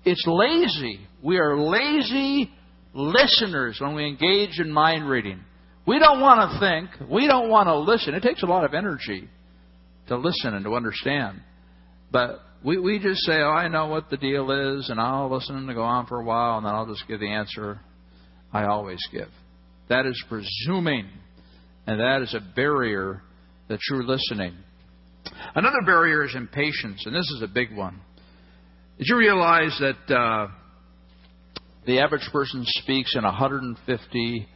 it's 0.06 0.24
lazy. 0.28 1.00
We 1.24 1.38
are 1.38 1.58
lazy 1.58 2.52
listeners 2.94 3.78
when 3.80 3.96
we 3.96 4.06
engage 4.06 4.60
in 4.60 4.72
mind 4.72 5.10
reading. 5.10 5.42
We 5.86 6.00
don't 6.00 6.22
want 6.22 6.52
to 6.52 6.60
think. 6.60 7.10
We 7.10 7.28
don't 7.28 7.50
want 7.50 7.68
to 7.68 7.78
listen. 7.78 8.14
It 8.14 8.24
takes 8.24 8.44
a 8.44 8.46
lot 8.46 8.66
of 8.66 8.74
energy 8.74 9.28
to 10.08 10.18
listen 10.18 10.54
and 10.54 10.66
to 10.66 10.76
understand. 10.76 11.42
But 12.12 12.42
we, 12.64 12.78
we 12.78 13.00
just 13.00 13.22
say, 13.22 13.38
oh, 13.38 13.50
I 13.50 13.68
know 13.68 13.88
what 13.88 14.10
the 14.10 14.18
deal 14.18 14.52
is, 14.78 14.90
and 14.90 15.00
I'll 15.00 15.32
listen 15.32 15.56
and 15.56 15.74
go 15.74 15.84
on 15.84 16.06
for 16.06 16.20
a 16.20 16.24
while, 16.24 16.58
and 16.58 16.66
then 16.66 16.74
I'll 16.74 16.86
just 16.86 17.08
give 17.08 17.20
the 17.20 17.32
answer 17.32 17.80
I 18.54 18.66
always 18.66 19.00
give. 19.12 19.30
That 19.90 20.06
is 20.06 20.24
presuming, 20.30 21.08
and 21.88 22.00
that 22.00 22.22
is 22.22 22.34
a 22.34 22.56
barrier 22.56 23.22
to 23.70 23.78
true 23.78 24.06
listening. 24.06 24.56
Another 25.56 25.82
barrier 25.86 26.26
is 26.26 26.36
impatience, 26.36 27.04
and 27.06 27.16
this 27.16 27.30
is 27.36 27.42
a 27.42 27.48
big 27.48 27.76
one. 27.76 28.00
Did 28.98 29.08
you 29.08 29.18
realize 29.18 29.76
that 29.80 30.16
uh, 30.16 30.48
the 31.86 32.00
average 32.00 32.28
person 32.32 32.64
speaks 32.66 33.16
in 33.16 33.24
150 33.24 34.48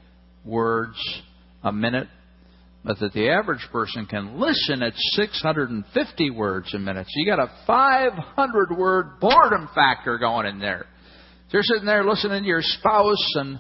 words 0.45 0.97
a 1.63 1.71
minute, 1.71 2.07
but 2.83 2.99
that 2.99 3.13
the 3.13 3.29
average 3.29 3.67
person 3.71 4.05
can 4.05 4.39
listen 4.39 4.83
at 4.83 4.93
650 4.95 6.29
words 6.31 6.73
a 6.73 6.79
minute. 6.79 7.07
So 7.07 7.13
you 7.15 7.25
got 7.25 7.39
a 7.39 7.51
500 7.65 8.77
word 8.77 9.19
boredom 9.19 9.69
factor 9.73 10.17
going 10.17 10.45
in 10.47 10.59
there. 10.59 10.85
So 11.47 11.53
you're 11.53 11.63
sitting 11.63 11.85
there 11.85 12.03
listening 12.03 12.43
to 12.43 12.47
your 12.47 12.61
spouse 12.61 13.33
and 13.35 13.59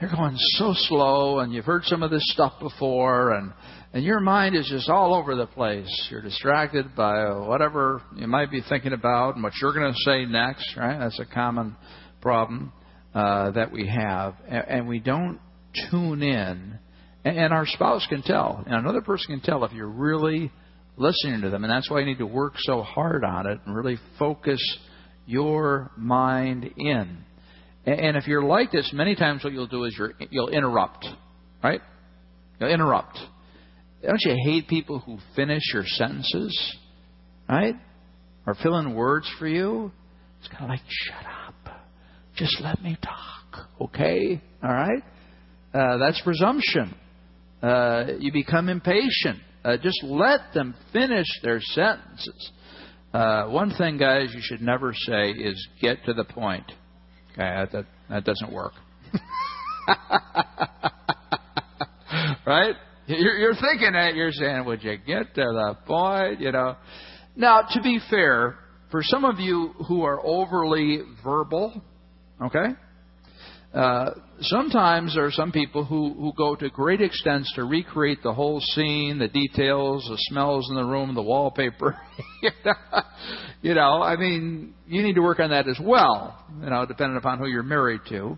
they're 0.00 0.10
going 0.10 0.36
so 0.36 0.72
slow 0.74 1.40
and 1.40 1.52
you've 1.52 1.64
heard 1.64 1.84
some 1.84 2.02
of 2.02 2.10
this 2.10 2.24
stuff 2.32 2.54
before 2.60 3.32
and 3.32 3.52
and 3.92 4.04
your 4.04 4.20
mind 4.20 4.54
is 4.54 4.68
just 4.68 4.90
all 4.90 5.14
over 5.14 5.34
the 5.34 5.46
place. 5.46 6.08
You're 6.10 6.20
distracted 6.20 6.94
by 6.94 7.32
whatever 7.32 8.02
you 8.16 8.26
might 8.26 8.50
be 8.50 8.60
thinking 8.68 8.92
about 8.92 9.34
and 9.34 9.42
what 9.42 9.54
you're 9.62 9.72
going 9.72 9.92
to 9.92 9.98
say 10.00 10.26
next, 10.26 10.76
right? 10.76 10.98
That's 10.98 11.18
a 11.18 11.24
common 11.24 11.74
problem 12.20 12.72
uh, 13.14 13.52
that 13.52 13.72
we 13.72 13.88
have, 13.88 14.34
and, 14.46 14.64
and 14.68 14.88
we 14.88 14.98
don't 14.98 15.40
tune 15.90 16.22
in. 16.22 16.78
And, 17.24 17.52
our 17.52 17.66
spouse 17.66 18.06
can 18.08 18.22
tell, 18.22 18.62
and 18.64 18.74
another 18.74 19.02
person 19.02 19.34
can 19.34 19.40
tell 19.40 19.64
if 19.64 19.72
you're 19.72 19.86
really 19.86 20.50
listening 20.96 21.42
to 21.42 21.50
them, 21.50 21.64
and 21.64 21.70
that's 21.70 21.90
why 21.90 22.00
you 22.00 22.06
need 22.06 22.18
to 22.18 22.26
work 22.26 22.54
so 22.56 22.82
hard 22.82 23.24
on 23.24 23.46
it 23.46 23.58
and 23.66 23.74
really 23.74 23.98
focus 24.18 24.60
your 25.26 25.90
mind 25.96 26.70
in. 26.76 27.18
And, 27.84 28.16
if 28.16 28.26
you're 28.26 28.44
like 28.44 28.70
this, 28.70 28.90
many 28.94 29.14
times 29.14 29.44
what 29.44 29.52
you'll 29.52 29.66
do 29.66 29.84
is 29.84 29.94
you're, 29.98 30.12
you'll 30.30 30.48
interrupt, 30.48 31.06
right? 31.62 31.80
You'll 32.60 32.70
interrupt. 32.70 33.18
Don't 34.02 34.20
you 34.20 34.36
hate 34.44 34.68
people 34.68 35.00
who 35.00 35.18
finish 35.34 35.62
your 35.74 35.84
sentences, 35.84 36.76
right? 37.48 37.74
Or 38.46 38.54
fill 38.62 38.78
in 38.78 38.94
words 38.94 39.28
for 39.38 39.46
you? 39.46 39.92
It's 40.38 40.48
kind 40.48 40.64
of 40.64 40.70
like, 40.70 40.80
shut 40.88 41.26
up. 41.46 41.76
Just 42.36 42.60
let 42.60 42.80
me 42.82 42.96
talk, 43.02 43.68
okay? 43.80 44.40
All 44.62 44.72
right? 44.72 45.02
Uh, 45.78 45.96
that's 45.98 46.20
presumption. 46.22 46.92
Uh, 47.62 48.06
you 48.18 48.32
become 48.32 48.68
impatient. 48.68 49.38
Uh, 49.64 49.76
just 49.76 50.02
let 50.02 50.40
them 50.52 50.74
finish 50.92 51.26
their 51.44 51.60
sentences. 51.60 52.50
Uh, 53.14 53.46
one 53.46 53.72
thing, 53.78 53.96
guys, 53.96 54.32
you 54.34 54.40
should 54.42 54.60
never 54.60 54.92
say 54.92 55.30
is 55.30 55.68
get 55.80 56.04
to 56.04 56.12
the 56.12 56.24
point. 56.24 56.64
Okay, 57.32 57.64
that, 57.72 57.86
that 58.10 58.24
doesn't 58.24 58.52
work. 58.52 58.72
right? 62.44 62.74
You're, 63.06 63.38
you're 63.38 63.54
thinking 63.54 63.92
that. 63.92 64.16
You're 64.16 64.32
saying, 64.32 64.64
would 64.64 64.82
you 64.82 64.96
get 65.06 65.32
to 65.36 65.42
the 65.42 65.76
point? 65.86 66.40
You 66.40 66.50
know. 66.50 66.76
Now, 67.36 67.62
to 67.62 67.82
be 67.82 68.00
fair, 68.10 68.58
for 68.90 69.02
some 69.04 69.24
of 69.24 69.38
you 69.38 69.74
who 69.86 70.02
are 70.02 70.20
overly 70.26 71.02
verbal, 71.22 71.80
okay, 72.42 72.74
uh, 73.78 74.10
sometimes 74.40 75.14
there 75.14 75.24
are 75.24 75.30
some 75.30 75.52
people 75.52 75.84
who, 75.84 76.12
who 76.14 76.32
go 76.36 76.56
to 76.56 76.68
great 76.68 77.00
extents 77.00 77.52
to 77.54 77.62
recreate 77.62 78.24
the 78.24 78.34
whole 78.34 78.58
scene, 78.60 79.20
the 79.20 79.28
details, 79.28 80.04
the 80.10 80.16
smells 80.30 80.68
in 80.68 80.74
the 80.74 80.82
room, 80.82 81.14
the 81.14 81.22
wallpaper. 81.22 81.96
you 83.62 83.74
know, 83.74 84.02
I 84.02 84.16
mean, 84.16 84.74
you 84.88 85.02
need 85.02 85.14
to 85.14 85.20
work 85.20 85.38
on 85.38 85.50
that 85.50 85.68
as 85.68 85.78
well, 85.80 86.44
you 86.60 86.68
know, 86.68 86.86
depending 86.86 87.18
upon 87.18 87.38
who 87.38 87.46
you're 87.46 87.62
married 87.62 88.00
to. 88.08 88.36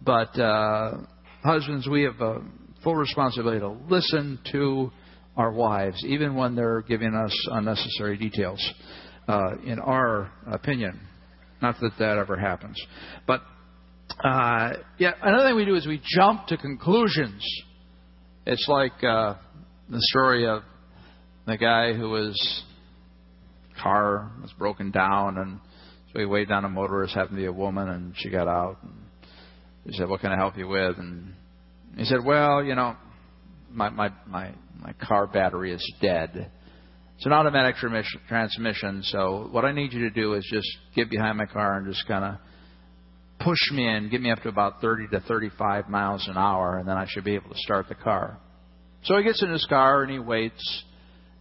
But 0.00 0.38
uh, 0.40 0.92
husbands, 1.44 1.86
we 1.86 2.04
have 2.04 2.18
a 2.22 2.40
full 2.82 2.96
responsibility 2.96 3.60
to 3.60 3.76
listen 3.90 4.38
to 4.52 4.90
our 5.36 5.52
wives, 5.52 6.02
even 6.06 6.34
when 6.34 6.56
they're 6.56 6.80
giving 6.80 7.14
us 7.14 7.34
unnecessary 7.50 8.16
details, 8.16 8.72
uh, 9.28 9.50
in 9.66 9.80
our 9.80 10.32
opinion. 10.50 10.98
Not 11.60 11.78
that 11.82 11.92
that 11.98 12.16
ever 12.16 12.38
happens. 12.38 12.80
But 13.26 13.42
uh, 14.24 14.72
yeah, 14.98 15.12
another 15.22 15.48
thing 15.48 15.56
we 15.56 15.64
do 15.64 15.76
is 15.76 15.86
we 15.86 16.00
jump 16.16 16.46
to 16.48 16.56
conclusions. 16.56 17.44
It's 18.46 18.66
like 18.68 19.04
uh, 19.04 19.34
the 19.88 20.00
story 20.00 20.46
of 20.46 20.62
the 21.46 21.56
guy 21.56 21.92
who 21.92 22.10
was 22.10 22.64
car 23.82 24.30
was 24.42 24.52
broken 24.58 24.90
down, 24.90 25.38
and 25.38 25.60
so 26.12 26.18
he 26.18 26.24
waved 26.24 26.48
down 26.48 26.64
a 26.64 26.68
motorist, 26.68 27.14
happened 27.14 27.36
to 27.36 27.42
be 27.42 27.46
a 27.46 27.52
woman, 27.52 27.88
and 27.88 28.14
she 28.16 28.30
got 28.30 28.48
out. 28.48 28.78
And 28.82 28.94
he 29.84 29.92
said, 29.92 30.08
"What 30.08 30.20
can 30.20 30.32
I 30.32 30.36
help 30.36 30.56
you 30.56 30.68
with?" 30.68 30.98
And 30.98 31.34
he 31.96 32.04
said, 32.04 32.24
"Well, 32.24 32.64
you 32.64 32.74
know, 32.74 32.96
my 33.70 33.88
my 33.90 34.10
my 34.26 34.52
my 34.78 34.92
car 34.94 35.26
battery 35.26 35.72
is 35.72 35.94
dead." 36.00 36.50
It's 37.16 37.26
an 37.26 37.32
automatic 37.32 37.74
transmission, 38.28 39.02
so 39.02 39.48
what 39.50 39.64
I 39.64 39.72
need 39.72 39.92
you 39.92 40.08
to 40.08 40.10
do 40.10 40.34
is 40.34 40.48
just 40.52 40.68
get 40.94 41.10
behind 41.10 41.36
my 41.36 41.46
car 41.46 41.76
and 41.76 41.92
just 41.92 42.06
kind 42.06 42.24
of 42.24 42.34
push 43.40 43.58
me 43.72 43.88
in, 43.88 44.08
get 44.10 44.20
me 44.20 44.30
up 44.30 44.42
to 44.42 44.48
about 44.48 44.80
30 44.80 45.08
to 45.08 45.20
35 45.20 45.88
miles 45.88 46.26
an 46.28 46.36
hour, 46.36 46.78
and 46.78 46.88
then 46.88 46.96
I 46.96 47.06
should 47.08 47.24
be 47.24 47.34
able 47.34 47.50
to 47.50 47.58
start 47.58 47.88
the 47.88 47.94
car. 47.94 48.38
So 49.04 49.16
he 49.16 49.22
gets 49.22 49.42
in 49.42 49.50
his 49.50 49.64
car 49.66 50.02
and 50.02 50.10
he 50.10 50.18
waits, 50.18 50.84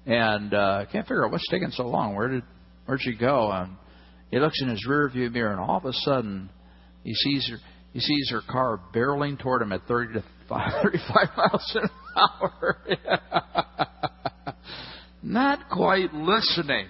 and 0.06 0.54
uh, 0.54 0.86
can't 0.92 1.06
figure 1.06 1.25
out 1.25 1.32
what's 1.32 1.48
taking 1.50 1.72
so 1.72 1.88
long. 1.88 2.16
Where 2.16 2.30
did 2.30 2.44
where'd 2.86 3.01
she 3.01 3.16
go? 3.16 3.51
And 3.51 3.75
he 4.32 4.39
looks 4.39 4.62
in 4.62 4.70
his 4.70 4.86
rear 4.88 5.10
view 5.10 5.30
mirror, 5.30 5.51
and 5.51 5.60
all 5.60 5.77
of 5.77 5.86
a 5.86 5.94
sudden 5.94 6.50
he 7.04 7.13
sees 7.13 7.50
her. 7.50 7.58
He 7.94 8.00
sees 8.00 8.30
her 8.32 8.42
car 8.48 8.80
barreling 8.94 9.39
toward 9.39 9.63
him 9.63 9.72
at 9.72 9.82
30 9.88 10.13
to 10.13 10.24
35 10.50 11.30
miles 11.36 11.75
an 11.75 11.89
hour. 12.16 12.77
Not 15.24 15.70
quite 15.70 16.13
listening, 16.13 16.88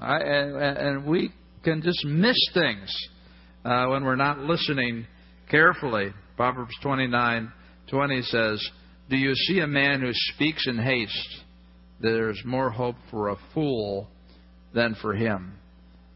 right? 0.00 0.20
and, 0.20 0.56
and 0.56 1.06
we 1.06 1.32
can 1.64 1.80
just 1.82 2.04
miss 2.04 2.36
things 2.52 2.94
uh, 3.64 3.86
when 3.88 4.04
we're 4.04 4.16
not 4.16 4.38
listening 4.38 5.06
carefully. 5.50 6.12
Proverbs 6.36 6.74
29:20 6.82 8.22
says, 8.24 8.70
"Do 9.08 9.16
you 9.16 9.34
see 9.34 9.60
a 9.60 9.66
man 9.66 10.00
who 10.00 10.12
speaks 10.12 10.66
in 10.66 10.78
haste? 10.78 11.44
There's 12.00 12.42
more 12.44 12.70
hope 12.70 12.96
for 13.10 13.28
a 13.28 13.36
fool 13.52 14.08
than 14.72 14.94
for 14.94 15.14
him." 15.14 15.54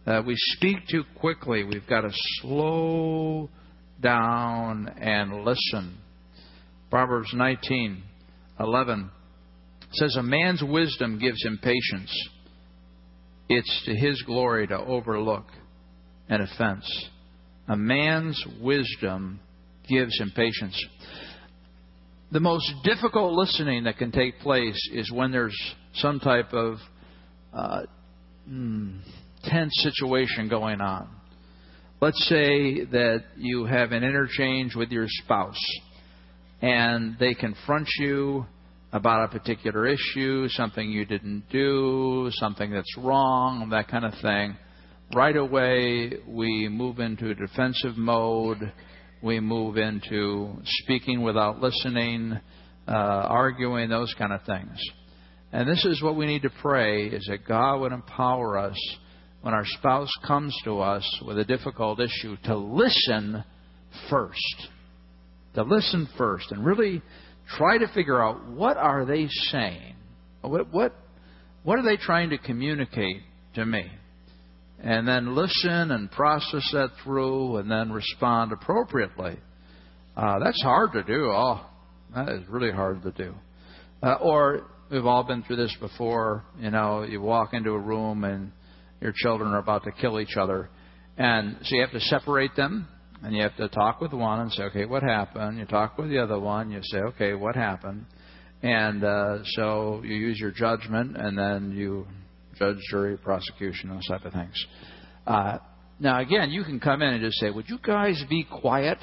Uh, 0.07 0.23
we 0.27 0.35
speak 0.37 0.87
too 0.89 1.05
quickly. 1.19 1.65
We've 1.65 1.87
got 1.87 2.03
to 2.03 2.11
slow 2.41 3.49
down 4.01 4.89
and 4.99 5.45
listen. 5.45 5.99
Proverbs 6.91 7.33
19:11 7.35 9.11
says, 9.93 10.17
"A 10.17 10.23
man's 10.23 10.63
wisdom 10.63 11.19
gives 11.19 11.43
him 11.45 11.59
patience. 11.59 12.29
It's 13.49 13.85
to 13.85 13.95
his 13.95 14.23
glory 14.23 14.67
to 14.69 14.79
overlook 14.79 15.47
an 16.29 16.41
offense." 16.41 17.11
A 17.69 17.77
man's 17.77 18.43
wisdom 18.61 19.41
gives 19.89 20.19
him 20.21 20.33
patience. 20.35 20.83
The 22.31 22.41
most 22.41 22.71
difficult 22.85 23.33
listening 23.33 23.85
that 23.85 23.97
can 23.97 24.13
take 24.13 24.41
place 24.41 24.91
is 24.93 25.11
when 25.11 25.31
there's 25.31 25.57
some 25.95 26.21
type 26.21 26.53
of 26.53 26.77
uh, 27.53 27.83
mm, 28.49 29.01
tense 29.45 29.73
situation 29.83 30.49
going 30.49 30.81
on. 30.81 31.09
Let's 32.01 32.23
say 32.29 32.85
that 32.85 33.25
you 33.37 33.65
have 33.65 33.93
an 33.93 34.03
interchange 34.03 34.75
with 34.75 34.91
your 34.91 35.07
spouse 35.09 35.61
and 36.61 37.17
they 37.19 37.35
confront 37.35 37.89
you 37.99 38.45
about 38.93 39.25
a 39.25 39.39
particular 39.39 39.87
issue, 39.87 40.49
something 40.51 40.91
you 40.91 41.05
didn't 41.05 41.45
do, 41.51 42.29
something 42.33 42.71
that's 42.71 42.97
wrong, 42.99 43.69
that 43.71 43.89
kind 43.89 44.05
of 44.05 44.13
thing 44.21 44.57
right 45.13 45.37
away 45.37 46.13
we 46.27 46.69
move 46.69 46.99
into 46.99 47.35
defensive 47.35 47.97
mode. 47.97 48.73
We 49.23 49.41
move 49.41 49.77
into 49.77 50.57
speaking 50.65 51.23
without 51.23 51.61
listening, 51.61 52.39
uh, 52.87 52.91
arguing, 52.91 53.89
those 53.89 54.15
kind 54.19 54.33
of 54.33 54.43
things. 54.43 54.79
And 55.53 55.69
this 55.69 55.85
is 55.85 56.03
what 56.03 56.17
we 56.17 56.27
need 56.27 56.43
to 56.43 56.51
pray 56.61 57.07
is 57.07 57.25
that 57.29 57.47
God 57.47 57.79
would 57.79 57.93
empower 57.93 58.59
us 58.59 58.79
when 59.41 59.55
our 59.55 59.65
spouse 59.65 60.11
comes 60.27 60.55
to 60.65 60.81
us 60.81 61.09
with 61.25 61.39
a 61.39 61.45
difficult 61.45 62.01
issue 62.01 62.37
to 62.45 62.57
listen 62.57 63.45
first. 64.11 64.69
To 65.55 65.63
listen 65.63 66.09
first 66.19 66.51
and 66.51 66.65
really 66.65 67.03
try 67.57 67.79
to 67.79 67.87
figure 67.95 68.23
out 68.23 68.47
what 68.49 68.77
are 68.77 69.05
they 69.05 69.29
saying? 69.53 69.95
What 70.41 70.73
what 70.73 70.95
what 71.63 71.79
are 71.79 71.85
they 71.85 71.97
trying 71.97 72.31
to 72.31 72.39
communicate 72.39 73.23
to 73.55 73.65
me? 73.65 73.85
And 74.87 75.09
then 75.09 75.35
listen 75.35 75.93
and 75.93 76.11
process 76.11 76.69
that 76.75 76.91
through 77.03 77.57
and 77.57 77.71
then 77.71 77.91
respond 77.91 78.53
appropriately. 78.53 79.39
Uh, 80.15 80.39
that's 80.45 80.63
hard 80.63 80.93
to 80.93 81.03
do. 81.03 81.31
Oh, 81.33 81.65
that 82.15 82.29
is 82.29 82.47
really 82.51 82.71
hard 82.71 83.03
to 83.03 83.11
do. 83.13 83.35
Uh, 84.03 84.17
or 84.21 84.67
we've 84.91 85.07
all 85.07 85.25
been 85.25 85.43
through 85.43 85.57
this 85.57 85.75
before. 85.81 86.45
You 86.61 86.71
know, 86.71 87.03
you 87.03 87.23
walk 87.23 87.55
into 87.55 87.71
a 87.71 87.79
room 87.79 88.25
and 88.25 88.53
your 89.01 89.15
children 89.17 89.53
are 89.53 89.59
about 89.59 89.85
to 89.85 89.91
kill 89.91 90.21
each 90.21 90.37
other, 90.37 90.69
and 91.17 91.57
so 91.63 91.77
you 91.77 91.81
have 91.81 91.93
to 91.93 92.01
separate 92.01 92.55
them, 92.55 92.87
and 93.23 93.35
you 93.35 93.43
have 93.43 93.57
to 93.57 93.69
talk 93.69 94.03
with 94.03 94.13
one 94.13 94.41
and 94.41 94.53
say, 94.53 94.65
okay, 94.65 94.85
what 94.85 95.03
happened? 95.03 95.59
You 95.59 95.65
talk 95.65 95.97
with 95.97 96.11
the 96.11 96.19
other 96.19 96.39
one, 96.39 96.71
you 96.71 96.81
say, 96.83 96.99
okay, 96.99 97.33
what 97.33 97.57
happened? 97.57 98.05
And 98.63 99.03
uh, 99.03 99.39
so 99.57 100.03
you 100.05 100.15
use 100.15 100.39
your 100.39 100.51
judgment, 100.51 101.17
and 101.17 101.39
then 101.39 101.73
you 101.75 102.07
judge, 102.55 102.79
jury, 102.91 103.17
prosecution, 103.17 103.91
those 103.91 104.07
type 104.07 104.25
of 104.25 104.33
things. 104.33 104.67
Uh, 105.27 105.59
now, 105.99 106.21
again, 106.21 106.51
you 106.51 106.65
can 106.65 106.81
come 106.81 107.03
in 107.03 107.15
and 107.15 107.23
just 107.23 107.39
say, 107.39 107.51
would 107.51 107.69
you 107.69 107.79
guys 107.85 108.23
be 108.29 108.45
quiet? 108.45 108.99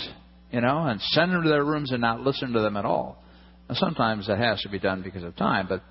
You 0.52 0.62
know, 0.62 0.80
and 0.80 1.00
send 1.02 1.32
them 1.32 1.44
to 1.44 1.50
their 1.50 1.64
rooms 1.64 1.92
and 1.92 2.02
not 2.02 2.22
listen 2.22 2.52
to 2.54 2.60
them 2.60 2.76
at 2.76 2.86
all. 2.86 3.24
Now, 3.70 3.76
sometimes 3.76 4.28
that 4.28 4.38
has 4.38 4.62
to 4.64 4.70
be 4.70 4.80
done 4.80 5.02
because 5.02 5.24
of 5.24 5.36
time, 5.36 5.68
but 5.70 5.82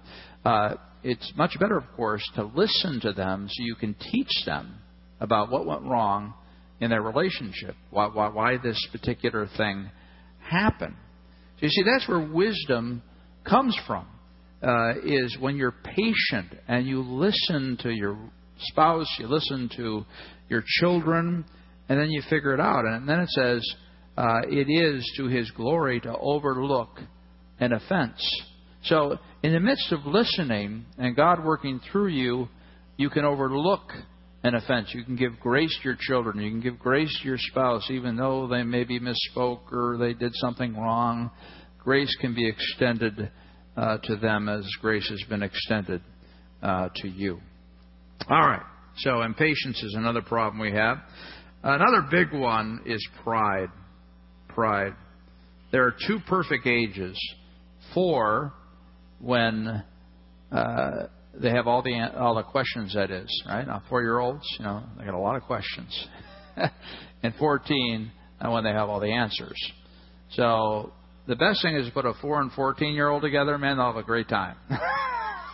uh, 0.49 0.75
it's 1.03 1.33
much 1.37 1.59
better, 1.59 1.79
of 1.79 1.85
course, 1.97 2.23
to 2.35 2.45
listen 2.45 3.01
to 3.01 3.13
them 3.13 3.49
so 3.49 3.63
you 3.63 3.75
can 3.75 3.95
teach 3.95 4.45
them 4.45 4.75
about 5.19 5.51
what 5.51 5.67
went 5.67 5.83
wrong 5.83 6.35
in 6.81 6.91
their 6.91 7.03
relationship, 7.03 7.75
why, 7.91 8.07
why, 8.07 8.29
why 8.29 8.57
this 8.57 8.87
particular 8.93 9.49
thing 9.57 9.91
happened. 10.41 10.97
So 11.59 11.67
you 11.67 11.69
see, 11.69 11.83
that's 11.83 12.09
where 12.09 12.21
wisdom 12.21 13.03
comes 13.49 13.79
from. 13.87 14.07
Uh, 14.63 14.93
is 15.05 15.39
when 15.41 15.57
you're 15.57 15.75
patient 15.85 16.55
and 16.69 16.87
you 16.87 17.01
listen 17.01 17.79
to 17.81 17.91
your 17.91 18.19
spouse, 18.59 19.09
you 19.19 19.27
listen 19.27 19.71
to 19.75 20.05
your 20.51 20.63
children, 20.67 21.45
and 21.89 21.99
then 21.99 22.11
you 22.11 22.23
figure 22.29 22.53
it 22.53 22.61
out. 22.61 22.85
And 22.85 23.09
then 23.09 23.21
it 23.21 23.29
says, 23.31 23.75
uh, 24.17 24.43
it 24.49 24.69
is 24.71 25.11
to 25.17 25.29
his 25.29 25.51
glory 25.53 26.01
to 26.01 26.15
overlook 26.15 27.01
an 27.59 27.73
offense. 27.73 28.21
So, 28.85 29.19
in 29.43 29.53
the 29.53 29.61
midst 29.61 29.93
of 29.93 30.05
listening 30.05 30.85
and 30.99 31.17
God 31.17 31.45
working 31.45 31.81
through 31.91 32.09
you, 32.09 32.49
you 32.97 33.09
can 33.09 33.25
overlook 33.25 33.91
an 34.43 34.55
offense. 34.55 34.89
You 34.93 35.05
can 35.05 35.17
give 35.17 35.39
grace 35.41 35.75
to 35.83 35.89
your 35.89 35.99
children. 35.99 36.41
You 36.41 36.51
can 36.51 36.61
give 36.61 36.79
grace 36.79 37.15
to 37.23 37.29
your 37.29 37.39
spouse, 37.39 37.91
even 37.91 38.17
though 38.17 38.47
they 38.47 38.63
maybe 38.63 39.01
misspoke 39.01 39.73
or 39.73 39.97
they 39.99 40.15
did 40.15 40.33
something 40.35 40.75
wrong. 40.77 41.31
Grace 41.79 42.15
can 42.21 42.35
be 42.35 42.49
extended 42.49 43.31
uh, 43.77 43.99
to 44.05 44.17
them 44.17 44.49
as 44.49 44.67
grace 44.81 45.09
has 45.09 45.23
been 45.29 45.43
extended 45.43 46.03
uh, 46.63 46.89
to 46.97 47.09
you. 47.09 47.41
All 48.29 48.47
right. 48.47 48.63
So, 48.99 49.23
impatience 49.23 49.83
is 49.83 49.95
another 49.97 50.23
problem 50.23 50.61
we 50.61 50.73
have. 50.73 50.99
Another 51.63 52.07
big 52.11 52.33
one 52.33 52.81
is 52.87 53.07
pride. 53.23 53.69
Pride. 54.49 54.95
There 55.73 55.85
are 55.87 55.95
two 56.07 56.19
perfect 56.29 56.67
ages 56.67 57.19
four 57.95 58.53
when 59.21 59.83
uh, 60.51 61.07
they 61.35 61.51
have 61.51 61.67
all 61.67 61.83
the 61.83 61.95
all 62.19 62.35
the 62.35 62.43
questions. 62.43 62.95
That 62.95 63.11
is 63.11 63.29
right 63.47 63.67
now, 63.67 63.83
four 63.89 64.03
year 64.03 64.19
olds. 64.19 64.45
You 64.59 64.65
know, 64.65 64.83
they 64.99 65.05
got 65.05 65.15
a 65.15 65.19
lot 65.19 65.37
of 65.37 65.43
questions. 65.43 66.09
and 67.23 67.35
fourteen, 67.39 68.11
and 68.41 68.53
when 68.53 68.65
they 68.65 68.73
have 68.73 68.89
all 68.89 69.01
the 69.01 69.13
answers. 69.13 69.57
So 70.33 70.93
the 71.31 71.37
best 71.37 71.63
thing 71.63 71.77
is 71.77 71.87
to 71.87 71.93
put 71.93 72.05
a 72.05 72.13
four 72.21 72.41
and 72.41 72.51
fourteen 72.53 72.93
year 72.93 73.09
old 73.09 73.23
together. 73.23 73.57
Man, 73.57 73.77
they'll 73.77 73.87
have 73.87 73.97
a 73.97 74.03
great 74.03 74.29
time. 74.29 74.57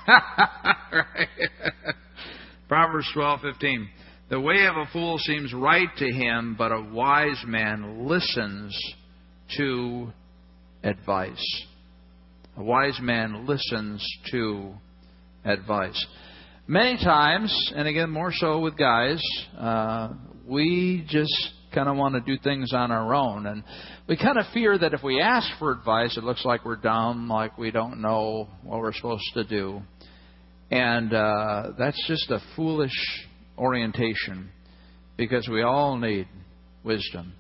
right? 0.09 1.29
Proverbs 2.69 3.11
twelve 3.13 3.43
fifteen. 3.43 3.87
The 4.31 4.41
way 4.41 4.67
of 4.67 4.77
a 4.77 4.87
fool 4.91 5.19
seems 5.19 5.53
right 5.53 5.91
to 5.99 6.07
him, 6.07 6.55
but 6.57 6.73
a 6.73 6.81
wise 6.81 7.45
man 7.47 8.09
listens 8.09 8.75
to 9.59 10.13
advice. 10.83 11.65
A 12.57 12.65
wise 12.65 12.99
man 12.99 13.47
listens 13.47 14.03
to 14.31 14.73
advice. 15.45 16.07
Many 16.67 16.97
times, 17.05 17.73
and 17.77 17.87
again 17.87 18.09
more 18.09 18.33
so 18.33 18.61
with 18.61 18.79
guys, 18.79 19.23
uh, 19.59 20.15
we 20.49 21.05
just 21.07 21.53
kind 21.77 21.91
of 21.91 21.97
want 21.97 22.15
to 22.15 22.21
do 22.23 22.43
things 22.43 22.73
on 22.73 22.91
our 22.91 23.15
own. 23.15 23.47
And 23.47 23.63
we 24.09 24.17
kind 24.17 24.39
of 24.39 24.47
fear 24.55 24.79
that 24.79 24.95
if 24.95 25.03
we 25.03 25.21
ask 25.21 25.47
for 25.59 25.73
advice, 25.73 26.17
it 26.17 26.25
looks 26.25 26.45
like 26.45 26.65
we're 26.65 26.77
dumb, 26.77 27.29
like 27.29 27.59
we 27.59 27.71
don't 27.71 28.01
know 28.01 28.49
what 28.63 28.81
we're 28.81 28.95
supposed 28.95 29.31
to 29.35 29.45
do. 29.45 29.83
And 30.71 31.13
uh, 31.13 31.73
that's 31.79 32.03
just 32.09 32.31
a 32.31 32.41
foolish 32.57 33.27
orientation 33.59 34.49
because 35.19 35.47
we 35.49 35.63
all 35.63 35.99
need 35.99 36.27
wisdom. 36.83 37.35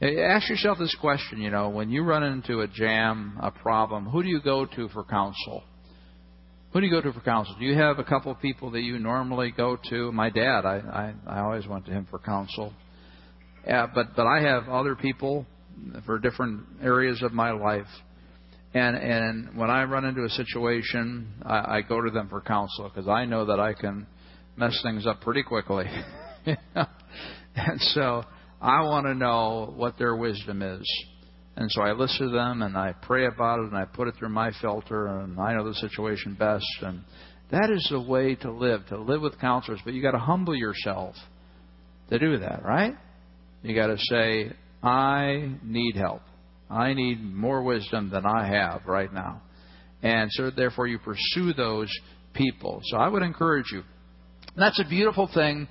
Ask 0.00 0.48
yourself 0.48 0.78
this 0.78 0.96
question, 1.00 1.40
you 1.40 1.50
know, 1.50 1.68
when 1.68 1.90
you 1.90 2.02
run 2.02 2.22
into 2.22 2.60
a 2.60 2.66
jam, 2.66 3.38
a 3.40 3.50
problem, 3.50 4.06
who 4.06 4.22
do 4.22 4.28
you 4.28 4.40
go 4.40 4.64
to 4.66 4.88
for 4.88 5.04
counsel? 5.04 5.62
Who 6.72 6.80
do 6.80 6.86
you 6.86 6.92
go 6.92 7.00
to 7.00 7.12
for 7.12 7.20
counsel? 7.20 7.54
Do 7.58 7.64
you 7.64 7.78
have 7.78 7.98
a 7.98 8.04
couple 8.04 8.32
of 8.32 8.40
people 8.40 8.72
that 8.72 8.80
you 8.80 8.98
normally 8.98 9.52
go 9.56 9.78
to? 9.90 10.10
My 10.10 10.30
dad, 10.30 10.64
I, 10.64 11.14
I, 11.26 11.34
I 11.36 11.40
always 11.40 11.66
went 11.66 11.86
to 11.86 11.92
him 11.92 12.06
for 12.10 12.18
counsel. 12.18 12.72
Yeah, 13.66 13.86
but 13.92 14.14
but 14.16 14.26
I 14.26 14.42
have 14.42 14.68
other 14.68 14.94
people 14.94 15.46
for 16.06 16.18
different 16.18 16.66
areas 16.82 17.22
of 17.22 17.32
my 17.32 17.52
life, 17.52 17.86
and 18.74 18.96
and 18.96 19.56
when 19.56 19.70
I 19.70 19.84
run 19.84 20.04
into 20.04 20.24
a 20.24 20.30
situation, 20.30 21.32
I, 21.44 21.76
I 21.76 21.80
go 21.82 22.00
to 22.00 22.10
them 22.10 22.28
for 22.28 22.40
counsel 22.40 22.88
because 22.88 23.08
I 23.08 23.24
know 23.24 23.46
that 23.46 23.60
I 23.60 23.72
can 23.72 24.06
mess 24.56 24.78
things 24.82 25.06
up 25.06 25.20
pretty 25.20 25.42
quickly. 25.42 25.86
and 26.46 27.80
so 27.80 28.24
I 28.60 28.82
want 28.82 29.06
to 29.06 29.14
know 29.14 29.72
what 29.76 29.98
their 29.98 30.16
wisdom 30.16 30.62
is. 30.62 30.82
And 31.56 31.70
so 31.70 31.82
I 31.82 31.92
listen 31.92 32.28
to 32.28 32.32
them 32.32 32.62
and 32.62 32.76
I 32.76 32.94
pray 33.02 33.26
about 33.26 33.60
it 33.60 33.66
and 33.66 33.76
I 33.76 33.84
put 33.84 34.08
it 34.08 34.14
through 34.18 34.30
my 34.30 34.50
filter 34.60 35.06
and 35.06 35.38
I 35.38 35.54
know 35.54 35.68
the 35.68 35.74
situation 35.74 36.34
best. 36.38 36.64
And 36.82 37.02
that 37.50 37.70
is 37.70 37.86
the 37.90 38.00
way 38.00 38.34
to 38.36 38.50
live, 38.50 38.86
to 38.88 39.00
live 39.00 39.22
with 39.22 39.38
counselors. 39.38 39.80
But 39.84 39.94
you've 39.94 40.02
got 40.02 40.12
to 40.12 40.18
humble 40.18 40.56
yourself 40.56 41.14
to 42.10 42.18
do 42.18 42.38
that, 42.38 42.64
right? 42.64 42.94
You 43.64 43.74
got 43.74 43.86
to 43.86 43.96
say, 43.98 44.52
I 44.82 45.54
need 45.62 45.96
help. 45.96 46.20
I 46.68 46.92
need 46.92 47.22
more 47.22 47.62
wisdom 47.62 48.10
than 48.10 48.26
I 48.26 48.46
have 48.46 48.82
right 48.86 49.10
now. 49.10 49.40
And 50.02 50.30
so 50.30 50.50
therefore 50.50 50.86
you 50.86 50.98
pursue 50.98 51.54
those 51.54 51.88
people. 52.34 52.82
So 52.84 52.98
I 52.98 53.08
would 53.08 53.22
encourage 53.22 53.72
you. 53.72 53.82
That's 54.54 54.78
a 54.80 54.88
beautiful 54.88 55.30
thing 55.32 55.66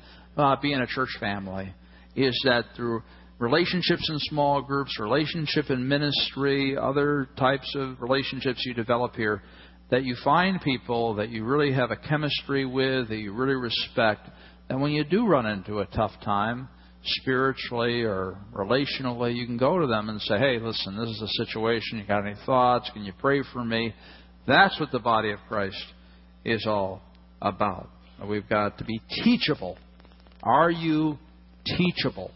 being 0.64 0.80
a 0.80 0.88
church 0.88 1.16
family 1.20 1.72
is 2.16 2.36
that 2.46 2.66
through 2.76 3.04
relationships 3.38 4.10
in 4.10 4.18
small 4.22 4.64
groups, 4.64 5.00
relationship 5.00 5.70
in 5.70 5.88
ministry, 5.88 6.76
other 6.76 7.30
types 7.38 7.76
of 7.76 8.02
relationships 8.02 8.64
you 8.66 8.74
develop 8.74 9.16
here, 9.16 9.44
that 9.92 10.04
you 10.04 10.16
find 10.24 10.60
people 10.62 11.14
that 11.16 11.30
you 11.30 11.46
really 11.46 11.72
have 11.74 11.92
a 11.92 11.96
chemistry 11.96 12.66
with, 12.66 13.10
that 13.10 13.18
you 13.18 13.34
really 13.34 13.54
respect, 13.54 14.28
and 14.70 14.82
when 14.82 14.92
you 14.92 15.04
do 15.04 15.28
run 15.28 15.46
into 15.46 15.80
a 15.80 15.86
tough 15.86 16.14
time, 16.26 16.70
spiritually 17.04 18.04
or 18.04 18.38
relationally, 18.54 19.36
you 19.36 19.46
can 19.46 19.58
go 19.58 19.80
to 19.80 19.88
them 19.88 20.10
and 20.10 20.22
say, 20.22 20.38
hey, 20.38 20.60
listen, 20.60 20.98
this 20.98 21.10
is 21.10 21.22
a 21.22 21.46
situation. 21.46 22.00
You 22.00 22.06
got 22.06 22.26
any 22.26 22.36
thoughts? 22.46 22.90
Can 22.94 23.04
you 23.04 23.14
pray 23.20 23.44
for 23.52 23.64
me? 23.64 23.94
That's 24.48 24.80
what 24.80 24.92
the 24.92 25.00
body 25.00 25.32
of 25.32 25.40
Christ 25.48 25.84
is 26.46 26.66
all 26.68 27.02
about. 27.42 27.90
We've 28.26 28.48
got 28.48 28.78
to 28.78 28.86
be 28.86 29.02
teachable. 29.24 29.78
Are 30.42 30.72
you 30.72 31.18
teachable. 31.66 32.32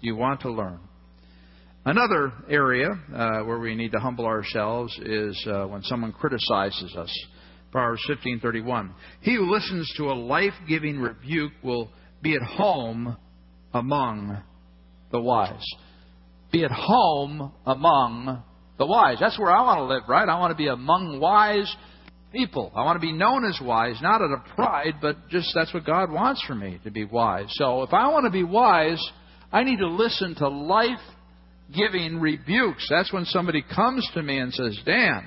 You 0.00 0.16
want 0.16 0.40
to 0.42 0.50
learn. 0.50 0.80
Another 1.84 2.32
area 2.48 2.90
uh, 3.14 3.40
where 3.44 3.58
we 3.58 3.74
need 3.74 3.92
to 3.92 3.98
humble 3.98 4.26
ourselves 4.26 4.96
is 5.04 5.46
uh, 5.48 5.66
when 5.66 5.82
someone 5.82 6.12
criticizes 6.12 6.94
us. 6.96 7.26
Proverbs 7.70 8.02
15:31. 8.08 8.90
He 9.20 9.34
who 9.34 9.52
listens 9.52 9.92
to 9.96 10.04
a 10.04 10.14
life-giving 10.14 10.98
rebuke 10.98 11.52
will 11.62 11.90
be 12.22 12.34
at 12.34 12.42
home 12.42 13.16
among 13.76 14.42
the 15.12 15.20
wise. 15.20 15.64
Be 16.52 16.64
at 16.64 16.70
home 16.70 17.52
among 17.64 18.42
the 18.78 18.86
wise. 18.86 19.18
That's 19.20 19.38
where 19.38 19.50
I 19.50 19.62
want 19.62 19.78
to 19.78 19.84
live, 19.84 20.02
right? 20.08 20.28
I 20.28 20.38
want 20.38 20.50
to 20.50 20.56
be 20.56 20.68
among 20.68 21.20
wise 21.20 21.74
people. 22.32 22.72
I 22.74 22.84
want 22.84 22.96
to 22.96 23.06
be 23.06 23.12
known 23.12 23.44
as 23.44 23.58
wise, 23.62 23.98
not 24.02 24.20
out 24.20 24.32
of 24.32 24.44
pride, 24.54 24.94
but 25.00 25.28
just 25.28 25.50
that's 25.54 25.72
what 25.72 25.84
God 25.84 26.10
wants 26.10 26.42
for 26.46 26.54
me 26.54 26.80
to 26.84 26.90
be 26.90 27.04
wise. 27.04 27.46
So 27.50 27.82
if 27.82 27.92
I 27.92 28.08
want 28.08 28.24
to 28.24 28.30
be 28.30 28.44
wise, 28.44 29.02
I 29.52 29.64
need 29.64 29.78
to 29.78 29.88
listen 29.88 30.34
to 30.36 30.48
life 30.48 30.98
giving 31.74 32.20
rebukes. 32.20 32.86
That's 32.90 33.12
when 33.12 33.24
somebody 33.24 33.64
comes 33.74 34.08
to 34.14 34.22
me 34.22 34.38
and 34.38 34.52
says, 34.52 34.78
Dan, 34.84 35.26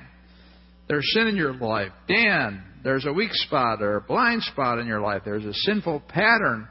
there's 0.88 1.08
sin 1.14 1.26
in 1.26 1.36
your 1.36 1.54
life. 1.54 1.92
Dan, 2.08 2.62
there's 2.82 3.06
a 3.06 3.12
weak 3.12 3.32
spot 3.32 3.82
or 3.82 3.96
a 3.96 4.00
blind 4.00 4.42
spot 4.42 4.78
in 4.78 4.86
your 4.86 5.00
life. 5.00 5.22
There's 5.24 5.44
a 5.44 5.52
sinful 5.52 6.00
pattern 6.08 6.68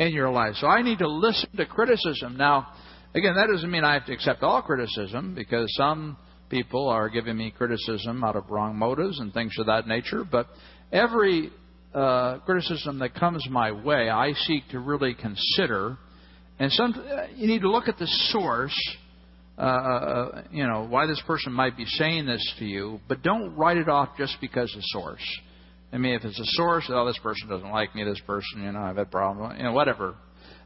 in 0.00 0.14
your 0.14 0.30
life. 0.30 0.54
So 0.56 0.66
I 0.66 0.80
need 0.80 0.98
to 1.00 1.08
listen 1.08 1.50
to 1.56 1.66
criticism. 1.66 2.38
Now, 2.38 2.68
again, 3.14 3.34
that 3.34 3.48
doesn't 3.52 3.70
mean 3.70 3.84
I 3.84 3.94
have 3.94 4.06
to 4.06 4.12
accept 4.12 4.42
all 4.42 4.62
criticism 4.62 5.34
because 5.34 5.72
some 5.76 6.16
people 6.48 6.88
are 6.88 7.10
giving 7.10 7.36
me 7.36 7.52
criticism 7.56 8.24
out 8.24 8.34
of 8.34 8.50
wrong 8.50 8.76
motives 8.76 9.20
and 9.20 9.32
things 9.32 9.54
of 9.58 9.66
that 9.66 9.86
nature. 9.86 10.24
But 10.24 10.48
every 10.90 11.50
uh, 11.94 12.38
criticism 12.38 12.98
that 13.00 13.14
comes 13.14 13.46
my 13.50 13.72
way, 13.72 14.08
I 14.08 14.32
seek 14.32 14.68
to 14.70 14.80
really 14.80 15.14
consider. 15.14 15.98
And 16.58 16.72
some, 16.72 16.94
you 17.36 17.46
need 17.46 17.60
to 17.60 17.70
look 17.70 17.86
at 17.86 17.98
the 17.98 18.06
source 18.32 18.96
uh, 19.58 19.62
uh, 19.62 20.42
you 20.50 20.66
know, 20.66 20.86
why 20.88 21.04
this 21.04 21.22
person 21.26 21.52
might 21.52 21.76
be 21.76 21.84
saying 21.84 22.24
this 22.24 22.54
to 22.58 22.64
you, 22.64 22.98
but 23.08 23.22
don't 23.22 23.54
write 23.56 23.76
it 23.76 23.90
off 23.90 24.08
just 24.16 24.38
because 24.40 24.74
of 24.74 24.80
source. 24.84 25.40
I 25.92 25.98
mean, 25.98 26.14
if 26.14 26.24
it's 26.24 26.38
a 26.38 26.44
source, 26.44 26.88
oh, 26.88 27.06
this 27.06 27.18
person 27.18 27.48
doesn't 27.48 27.70
like 27.70 27.94
me, 27.94 28.04
this 28.04 28.20
person, 28.26 28.62
you 28.62 28.72
know, 28.72 28.80
I've 28.80 28.96
had 28.96 29.10
problems, 29.10 29.56
you 29.58 29.64
know, 29.64 29.72
whatever. 29.72 30.14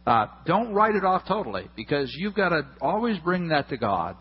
Uh, 0.07 0.27
don't 0.45 0.75
write 0.75 0.95
it 0.95 1.05
off 1.05 1.23
totally 1.27 1.69
because 1.77 2.13
you've 2.19 2.35
got 2.35 2.51
to 2.51 2.63
always 2.83 3.19
bring 3.21 3.49
that 3.49 3.71
to 3.71 3.79
God. 3.79 4.17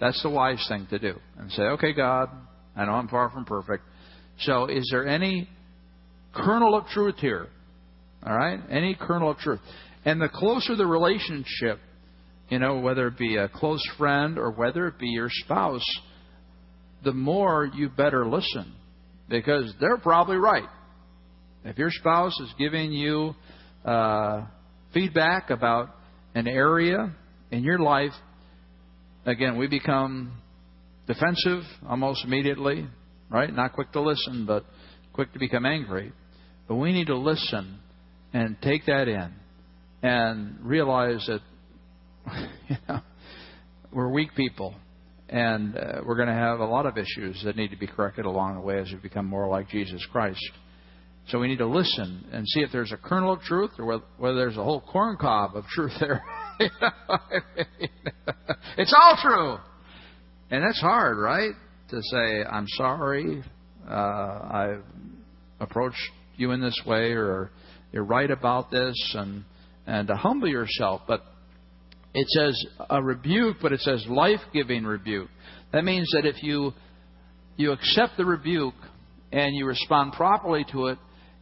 That's 0.00 0.20
the 0.22 0.30
wise 0.30 0.64
thing 0.68 0.86
to 0.90 0.98
do. 0.98 1.14
And 1.38 1.50
say, 1.52 1.62
okay, 1.62 1.92
God, 1.92 2.28
I 2.74 2.84
know 2.84 2.92
I'm 2.92 3.08
far 3.08 3.30
from 3.30 3.44
perfect. 3.44 3.84
So 4.40 4.66
is 4.66 4.88
there 4.90 5.06
any 5.06 5.48
kernel 6.34 6.74
of 6.74 6.86
truth 6.88 7.16
here? 7.18 7.46
All 8.24 8.36
right? 8.36 8.58
Any 8.68 8.96
kernel 8.98 9.30
of 9.30 9.38
truth. 9.38 9.60
And 10.04 10.20
the 10.20 10.28
closer 10.28 10.74
the 10.74 10.86
relationship, 10.86 11.78
you 12.48 12.58
know, 12.58 12.80
whether 12.80 13.06
it 13.06 13.16
be 13.16 13.36
a 13.36 13.48
close 13.48 13.82
friend 13.96 14.38
or 14.38 14.50
whether 14.50 14.88
it 14.88 14.98
be 14.98 15.08
your 15.08 15.28
spouse, 15.30 15.86
the 17.04 17.12
more 17.12 17.70
you 17.72 17.88
better 17.88 18.26
listen 18.26 18.74
because 19.28 19.72
they're 19.80 19.98
probably 19.98 20.36
right. 20.36 20.68
If 21.64 21.78
your 21.78 21.90
spouse 21.90 22.38
is 22.40 22.48
giving 22.58 22.92
you 22.92 23.34
uh, 23.84 24.46
feedback 24.94 25.50
about 25.50 25.90
an 26.34 26.46
area 26.46 27.14
in 27.50 27.64
your 27.64 27.78
life, 27.78 28.12
again, 29.24 29.58
we 29.58 29.66
become 29.66 30.40
defensive 31.06 31.62
almost 31.88 32.24
immediately, 32.24 32.86
right? 33.30 33.52
Not 33.52 33.72
quick 33.72 33.92
to 33.92 34.00
listen, 34.00 34.46
but 34.46 34.64
quick 35.12 35.32
to 35.32 35.38
become 35.38 35.66
angry. 35.66 36.12
But 36.68 36.76
we 36.76 36.92
need 36.92 37.06
to 37.08 37.16
listen 37.16 37.78
and 38.32 38.56
take 38.60 38.86
that 38.86 39.08
in 39.08 39.32
and 40.02 40.58
realize 40.62 41.26
that 41.26 41.40
you 42.68 42.76
know, 42.88 43.00
we're 43.92 44.10
weak 44.10 44.34
people, 44.36 44.74
and 45.28 45.76
uh, 45.76 46.00
we're 46.04 46.16
going 46.16 46.28
to 46.28 46.34
have 46.34 46.60
a 46.60 46.64
lot 46.64 46.86
of 46.86 46.96
issues 46.96 47.42
that 47.44 47.56
need 47.56 47.70
to 47.70 47.76
be 47.76 47.86
corrected 47.86 48.24
along 48.24 48.54
the 48.54 48.60
way 48.60 48.78
as 48.78 48.90
we 48.92 48.98
become 48.98 49.26
more 49.26 49.48
like 49.48 49.68
Jesus 49.68 50.04
Christ. 50.12 50.50
So 51.28 51.40
we 51.40 51.48
need 51.48 51.58
to 51.58 51.66
listen 51.66 52.24
and 52.32 52.46
see 52.46 52.60
if 52.60 52.70
there's 52.70 52.92
a 52.92 52.96
kernel 52.96 53.32
of 53.32 53.40
truth 53.40 53.72
or 53.78 54.00
whether 54.18 54.36
there's 54.36 54.56
a 54.56 54.62
whole 54.62 54.80
corn 54.80 55.16
cob 55.20 55.56
of 55.56 55.64
truth 55.66 55.92
there. 55.98 56.22
it's 58.78 58.94
all 58.94 59.18
true. 59.20 59.56
And 60.50 60.62
that's 60.62 60.80
hard, 60.80 61.18
right? 61.18 61.50
To 61.90 62.00
say, 62.00 62.44
I'm 62.44 62.68
sorry, 62.68 63.42
uh, 63.88 63.92
I've 63.92 64.84
approached 65.58 65.98
you 66.36 66.52
in 66.52 66.60
this 66.60 66.80
way, 66.86 67.12
or 67.12 67.50
you're 67.90 68.04
right 68.04 68.30
about 68.30 68.70
this, 68.70 68.94
and, 69.18 69.44
and 69.86 70.06
to 70.06 70.14
humble 70.14 70.48
yourself. 70.48 71.02
But 71.08 71.24
it 72.16 72.26
says 72.30 72.66
a 72.88 73.02
rebuke, 73.02 73.58
but 73.60 73.74
it 73.74 73.80
says 73.80 74.06
life 74.08 74.40
giving 74.54 74.84
rebuke. 74.84 75.28
That 75.74 75.84
means 75.84 76.10
that 76.14 76.24
if 76.24 76.42
you, 76.42 76.72
you 77.58 77.72
accept 77.72 78.16
the 78.16 78.24
rebuke 78.24 78.74
and 79.32 79.54
you 79.54 79.66
respond 79.66 80.14
properly 80.14 80.64
to 80.72 80.86
it, 80.86 80.98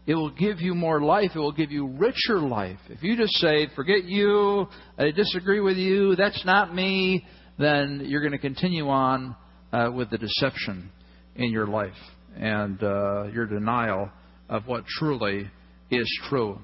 it 0.09 0.17
will 0.17 0.33
give 0.33 0.61
you 0.61 0.75
more 0.75 1.01
life. 1.01 1.31
It 1.33 1.39
will 1.39 1.53
give 1.53 1.71
you 1.71 1.87
richer 1.87 2.41
life. 2.41 2.81
If 2.89 3.05
you 3.05 3.17
just 3.17 3.35
say, 3.35 3.69
forget 3.77 4.03
you, 4.03 4.67
I 4.99 5.13
disagree 5.13 5.61
with 5.61 5.77
you, 5.77 6.17
that's 6.17 6.45
not 6.45 6.75
me, 6.75 7.25
then 7.57 8.03
you're 8.07 8.21
going 8.21 8.33
to 8.33 8.39
continue 8.39 8.89
on 8.89 9.37
uh, 9.73 9.93
with 9.95 10.11
the 10.11 10.19
deception 10.19 10.91
in 11.37 11.53
your 11.53 11.69
life 11.69 11.93
and 12.37 12.83
uh, 12.83 13.27
your 13.33 13.47
denial 13.47 14.11
of 14.49 14.67
what 14.67 14.85
truly 14.99 15.49
is 15.93 16.21
true. 16.29 16.59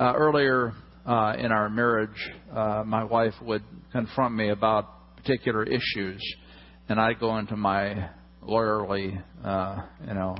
Uh, 0.00 0.14
earlier 0.16 0.74
uh, 1.06 1.34
in 1.38 1.52
our 1.52 1.70
marriage, 1.70 2.32
uh, 2.54 2.82
my 2.84 3.04
wife 3.04 3.34
would 3.42 3.62
confront 3.92 4.34
me 4.34 4.50
about 4.50 5.16
particular 5.16 5.62
issues, 5.62 6.20
and 6.88 7.00
I'd 7.00 7.20
go 7.20 7.38
into 7.38 7.56
my 7.56 8.10
lawyerly, 8.42 9.22
uh, 9.44 9.82
you 10.06 10.14
know, 10.14 10.36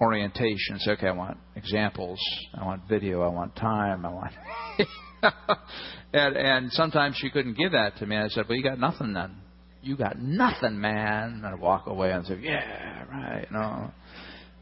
orientation. 0.00 0.78
Say, 0.78 0.92
okay, 0.92 1.08
I 1.08 1.12
want 1.12 1.38
examples, 1.56 2.18
I 2.54 2.64
want 2.64 2.82
video, 2.88 3.22
I 3.22 3.28
want 3.28 3.56
time, 3.56 4.04
I 4.04 4.10
want. 4.10 4.32
and 6.12 6.36
and 6.36 6.72
sometimes 6.72 7.16
she 7.16 7.30
couldn't 7.30 7.56
give 7.56 7.72
that 7.72 7.96
to 7.98 8.06
me. 8.06 8.16
I 8.16 8.28
said, 8.28 8.44
well, 8.48 8.58
you 8.58 8.64
got 8.64 8.78
nothing 8.78 9.14
then. 9.14 9.36
You 9.82 9.96
got 9.96 10.18
nothing, 10.20 10.80
man. 10.80 11.42
And 11.42 11.46
I'd 11.46 11.58
walk 11.58 11.86
away 11.86 12.12
and 12.12 12.24
say, 12.26 12.38
yeah, 12.40 13.04
right, 13.10 13.46
you 13.50 13.56
know. 13.56 13.90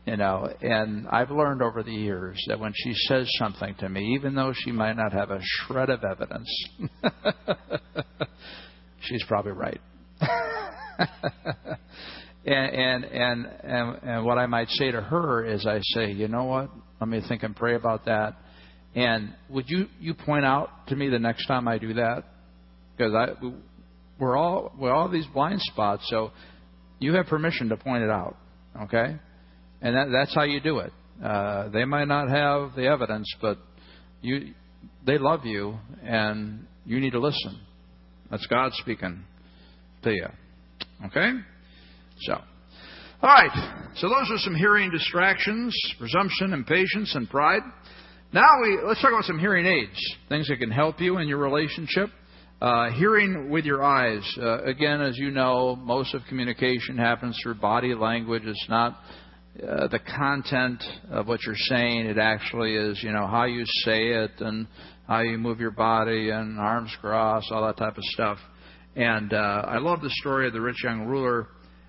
You 0.07 0.17
know, 0.17 0.51
and 0.63 1.07
I've 1.09 1.31
learned 1.31 1.61
over 1.61 1.83
the 1.83 1.93
years 1.93 2.43
that 2.49 2.59
when 2.59 2.73
she 2.75 2.95
says 2.95 3.29
something 3.39 3.75
to 3.81 3.89
me, 3.89 4.15
even 4.15 4.35
though 4.35 4.53
she 4.55 4.73
might 4.73 4.97
not 4.97 5.13
have 5.13 5.31
a 5.31 5.41
shred 5.43 5.91
of 5.91 6.03
evidence, 6.05 6.49
she's 9.03 9.23
probably 9.29 9.53
right. 9.53 9.81
and, 12.47 12.75
and 12.75 13.05
and 13.05 13.47
and 13.63 13.99
and 14.03 14.25
what 14.25 14.39
I 14.39 14.47
might 14.47 14.69
say 14.71 14.91
to 14.91 15.03
her 15.03 15.45
is, 15.45 15.67
I 15.67 15.81
say, 15.83 16.13
you 16.13 16.29
know 16.29 16.45
what? 16.45 16.71
Let 16.99 17.09
me 17.09 17.21
think 17.29 17.43
and 17.43 17.55
pray 17.55 17.75
about 17.75 18.07
that. 18.07 18.37
And 18.95 19.35
would 19.51 19.69
you 19.69 19.87
you 20.01 20.15
point 20.15 20.47
out 20.47 20.89
to 20.89 20.97
me 20.97 21.11
the 21.11 21.19
next 21.19 21.47
time 21.47 21.69
I 21.69 21.77
do 21.77 21.95
that? 21.95 22.25
Because 22.97 23.15
I 23.15 23.29
we're 24.19 24.37
all 24.37 24.73
we're 24.79 24.95
all 24.95 25.11
these 25.11 25.27
blind 25.27 25.61
spots, 25.61 26.07
so 26.09 26.31
you 26.99 27.15
have 27.15 27.27
permission 27.27 27.69
to 27.69 27.77
point 27.77 28.03
it 28.03 28.11
out. 28.11 28.37
Okay 28.85 29.19
and 29.83 29.97
that, 29.97 30.09
that's 30.13 30.35
how 30.35 30.43
you 30.43 30.61
do 30.61 30.79
it. 30.79 30.93
Uh, 31.23 31.69
they 31.69 31.85
might 31.85 32.09
not 32.09 32.29
have 32.29 32.75
the 32.75 32.87
evidence, 32.87 33.27
but 33.41 33.59
you, 34.23 34.55
they 35.07 35.19
love 35.19 35.45
you, 35.45 35.79
and 36.03 36.67
you 36.85 37.01
need 37.01 37.13
to 37.13 37.21
listen. 37.21 37.61
That's 38.31 38.47
God 38.47 38.73
speaking 38.75 39.25
to 40.03 40.11
you. 40.11 40.27
Okay? 41.07 41.33
So, 42.21 42.35
all 42.35 42.43
right. 43.29 43.91
So 43.97 44.09
those 44.09 44.31
are 44.31 44.39
some 44.39 44.55
hearing 44.55 44.91
distractions: 44.91 45.77
presumption, 45.99 46.53
impatience, 46.53 47.15
and 47.15 47.29
pride. 47.29 47.63
Now 48.33 48.63
we 48.63 48.79
let's 48.87 49.03
talk 49.03 49.11
about 49.11 49.25
some 49.25 49.39
hearing 49.39 49.67
aids, 49.67 50.17
things 50.29 50.49
that 50.49 50.59
can 50.59 50.71
help 50.71 51.01
you 51.01 51.19
in 51.19 51.29
your 51.29 51.39
relationship. 51.39 52.11
Uh, 52.63 52.91
hearing 52.91 53.49
with 53.49 53.65
your 53.65 53.83
eyes. 53.83 54.23
Uh, 54.39 54.63
again, 54.65 55.01
as 55.01 55.17
you 55.17 55.31
know, 55.31 55.75
most 55.77 56.15
of 56.15 56.21
communication 56.29 56.99
happens 56.99 57.39
through 57.43 57.55
body 57.55 57.95
language. 57.95 58.43
It's 58.45 58.67
not 58.69 59.01
uh, 59.57 59.89
the 59.89 59.99
content 60.17 60.83
of 61.11 61.27
what 61.27 61.41
you're 61.45 61.55
saying. 61.57 62.07
It 62.07 62.19
actually 62.19 62.77
is, 62.77 63.03
you 63.03 63.13
know, 63.13 63.27
how 63.27 63.45
you 63.45 63.65
say 63.85 64.09
it 64.09 64.31
and 64.41 64.67
how 65.07 65.21
you 65.21 65.39
move 65.39 65.59
your 65.59 65.73
body 65.73 66.31
and 66.31 66.59
arms 66.59 66.97
crossed, 67.01 67.51
all 67.51 67.67
that 67.67 67.77
type 67.77 67.97
of 67.97 68.05
stuff. 68.05 68.39
And 68.95 69.33
uh, 69.33 69.65
I 69.67 69.79
love 69.79 70.03
the 70.03 70.11
story 70.21 70.47
of 70.47 70.53
the 70.53 70.61
rich 70.61 70.83
young 70.85 71.07
ruler 71.07 71.49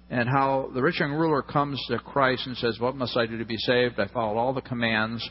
and 0.10 0.28
how 0.28 0.72
the 0.74 0.82
rich 0.82 1.00
young 1.00 1.12
ruler 1.12 1.42
comes 1.42 1.82
to 1.88 2.00
Christ 2.00 2.46
and 2.48 2.58
says, 2.58 2.80
What 2.80 2.96
must 2.96 3.16
I 3.16 3.26
do 3.28 3.38
to 3.38 3.46
be 3.46 3.58
saved? 3.58 4.00
I 4.00 4.08
followed 4.08 4.38
all 4.38 4.54
the 4.54 4.62
commands. 4.62 5.28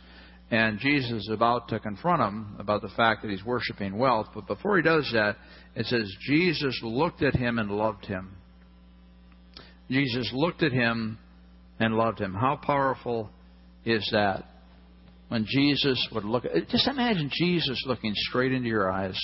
And 0.53 0.81
Jesus 0.81 1.13
is 1.13 1.31
about 1.31 1.69
to 1.69 1.79
confront 1.79 2.23
him 2.23 2.57
about 2.59 2.83
the 2.83 2.89
fact 2.97 3.23
that 3.23 3.31
he's 3.31 3.45
worshiping 3.45 3.99
wealth. 3.99 4.29
But 4.35 4.49
before 4.49 4.77
he 4.79 4.83
does 4.83 5.09
that, 5.13 5.37
it 5.77 5.87
says, 5.87 6.13
Jesus 6.27 6.81
looked 6.83 7.23
at 7.23 7.37
him 7.37 7.59
and 7.59 7.71
loved 7.71 8.07
him. 8.07 8.37
Jesus 9.89 10.31
looked 10.33 10.63
at 10.63 10.73
him 10.73 11.19
and 11.81 11.97
loved 11.97 12.21
him. 12.21 12.35
How 12.35 12.57
powerful 12.57 13.31
is 13.85 14.09
that? 14.13 14.45
When 15.29 15.47
Jesus 15.49 16.09
would 16.13 16.25
look 16.25 16.45
just 16.69 16.87
imagine 16.87 17.31
Jesus 17.33 17.83
looking 17.87 18.13
straight 18.15 18.53
into 18.53 18.69
your 18.69 18.91
eyes. 18.91 19.19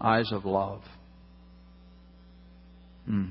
Eyes 0.00 0.30
of 0.32 0.44
love. 0.44 0.82
Hmm. 3.06 3.30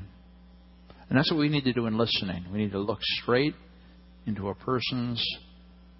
And 1.10 1.17
that's 1.17 1.32
what 1.32 1.39
we 1.39 1.50
need 1.50 1.63
to 1.65 1.73
do 1.73 1.86
in 1.86 1.97
listening. 1.97 2.45
We 2.52 2.60
need 2.60 2.71
to 2.71 2.80
look 2.80 3.00
straight 3.02 3.54
into 4.26 4.50
a 4.50 4.56
person's 4.56 5.23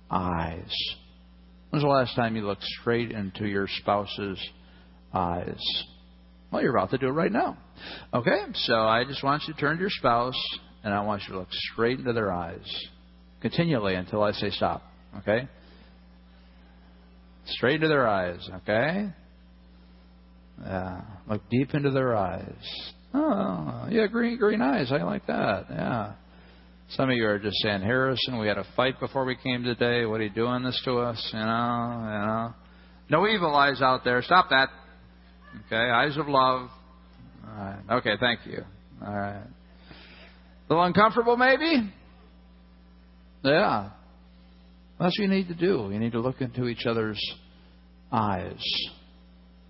eyes. 0.10 0.74
When's 1.70 1.84
the 1.84 1.90
last 1.90 2.16
time 2.16 2.36
you 2.36 2.46
looked 2.46 2.64
straight 2.64 3.12
into 3.12 3.46
your 3.46 3.68
spouse's 3.70 4.40
eyes? 5.14 5.62
Well, 6.52 6.62
you're 6.62 6.76
about 6.76 6.92
to 6.92 6.98
do 6.98 7.08
it 7.08 7.12
right 7.12 7.32
now. 7.32 7.58
Okay? 8.14 8.40
So 8.54 8.74
I 8.74 9.04
just 9.06 9.24
want 9.24 9.44
you 9.48 9.54
to 9.54 9.60
turn 9.60 9.76
to 9.78 9.82
your 9.82 9.90
spouse 9.90 10.42
and 10.84 10.94
I 10.94 11.02
want 11.02 11.24
you 11.28 11.34
to 11.34 11.40
look 11.40 11.52
straight 11.52 12.00
into 12.00 12.14
their 12.14 12.32
eyes 12.32 12.66
continually 13.42 13.96
until 13.96 14.24
I 14.24 14.32
say 14.32 14.50
stop. 14.50 14.84
Okay? 15.20 15.48
Straight 17.46 17.76
into 17.76 17.88
their 17.88 18.08
eyes. 18.08 18.48
Okay? 18.58 19.10
Yeah. 20.62 21.02
Look 21.30 21.42
deep 21.50 21.74
into 21.74 21.92
their 21.92 22.16
eyes. 22.16 22.94
Oh, 23.14 23.88
yeah, 23.90 24.08
green 24.08 24.38
green 24.38 24.62
eyes. 24.62 24.92
I 24.92 25.04
like 25.04 25.26
that. 25.28 25.66
Yeah. 25.70 26.14
Some 26.90 27.10
of 27.10 27.16
you 27.16 27.28
are 27.28 27.40
just 27.40 27.58
saying, 27.64 27.82
Harrison, 27.82 28.40
we 28.40 28.48
had 28.48 28.58
a 28.58 28.66
fight 28.76 29.00
before 29.00 29.26
we 29.26 29.36
came 29.36 29.64
today. 29.64 30.06
What 30.06 30.22
are 30.22 30.24
you 30.24 30.30
doing 30.30 30.64
this 30.64 30.80
to 30.86 31.00
us? 31.00 31.30
You 31.34 31.40
know, 31.40 31.46
you 31.46 32.28
know. 32.28 32.54
No 33.10 33.28
evil 33.28 33.56
eyes 33.56 33.82
out 33.82 34.04
there. 34.04 34.22
Stop 34.22 34.50
that. 34.50 34.70
Okay, 35.66 35.76
eyes 35.76 36.18
of 36.18 36.28
love. 36.28 36.70
All 37.46 37.54
right. 37.56 37.80
Okay, 37.92 38.14
thank 38.20 38.46
you. 38.46 38.64
All 39.06 39.14
right. 39.14 39.44
A 40.68 40.74
little 40.74 40.86
uncomfortable, 40.86 41.38
maybe? 41.38 41.94
Yeah. 43.44 43.90
That's 45.00 45.18
what 45.18 45.24
you 45.24 45.28
need 45.28 45.48
to 45.48 45.56
do. 45.56 45.90
You 45.92 46.00
need 46.00 46.12
to 46.14 46.20
look 46.20 46.42
into 46.42 46.68
each 46.68 46.86
other's 46.86 47.22
eyes. 48.12 48.64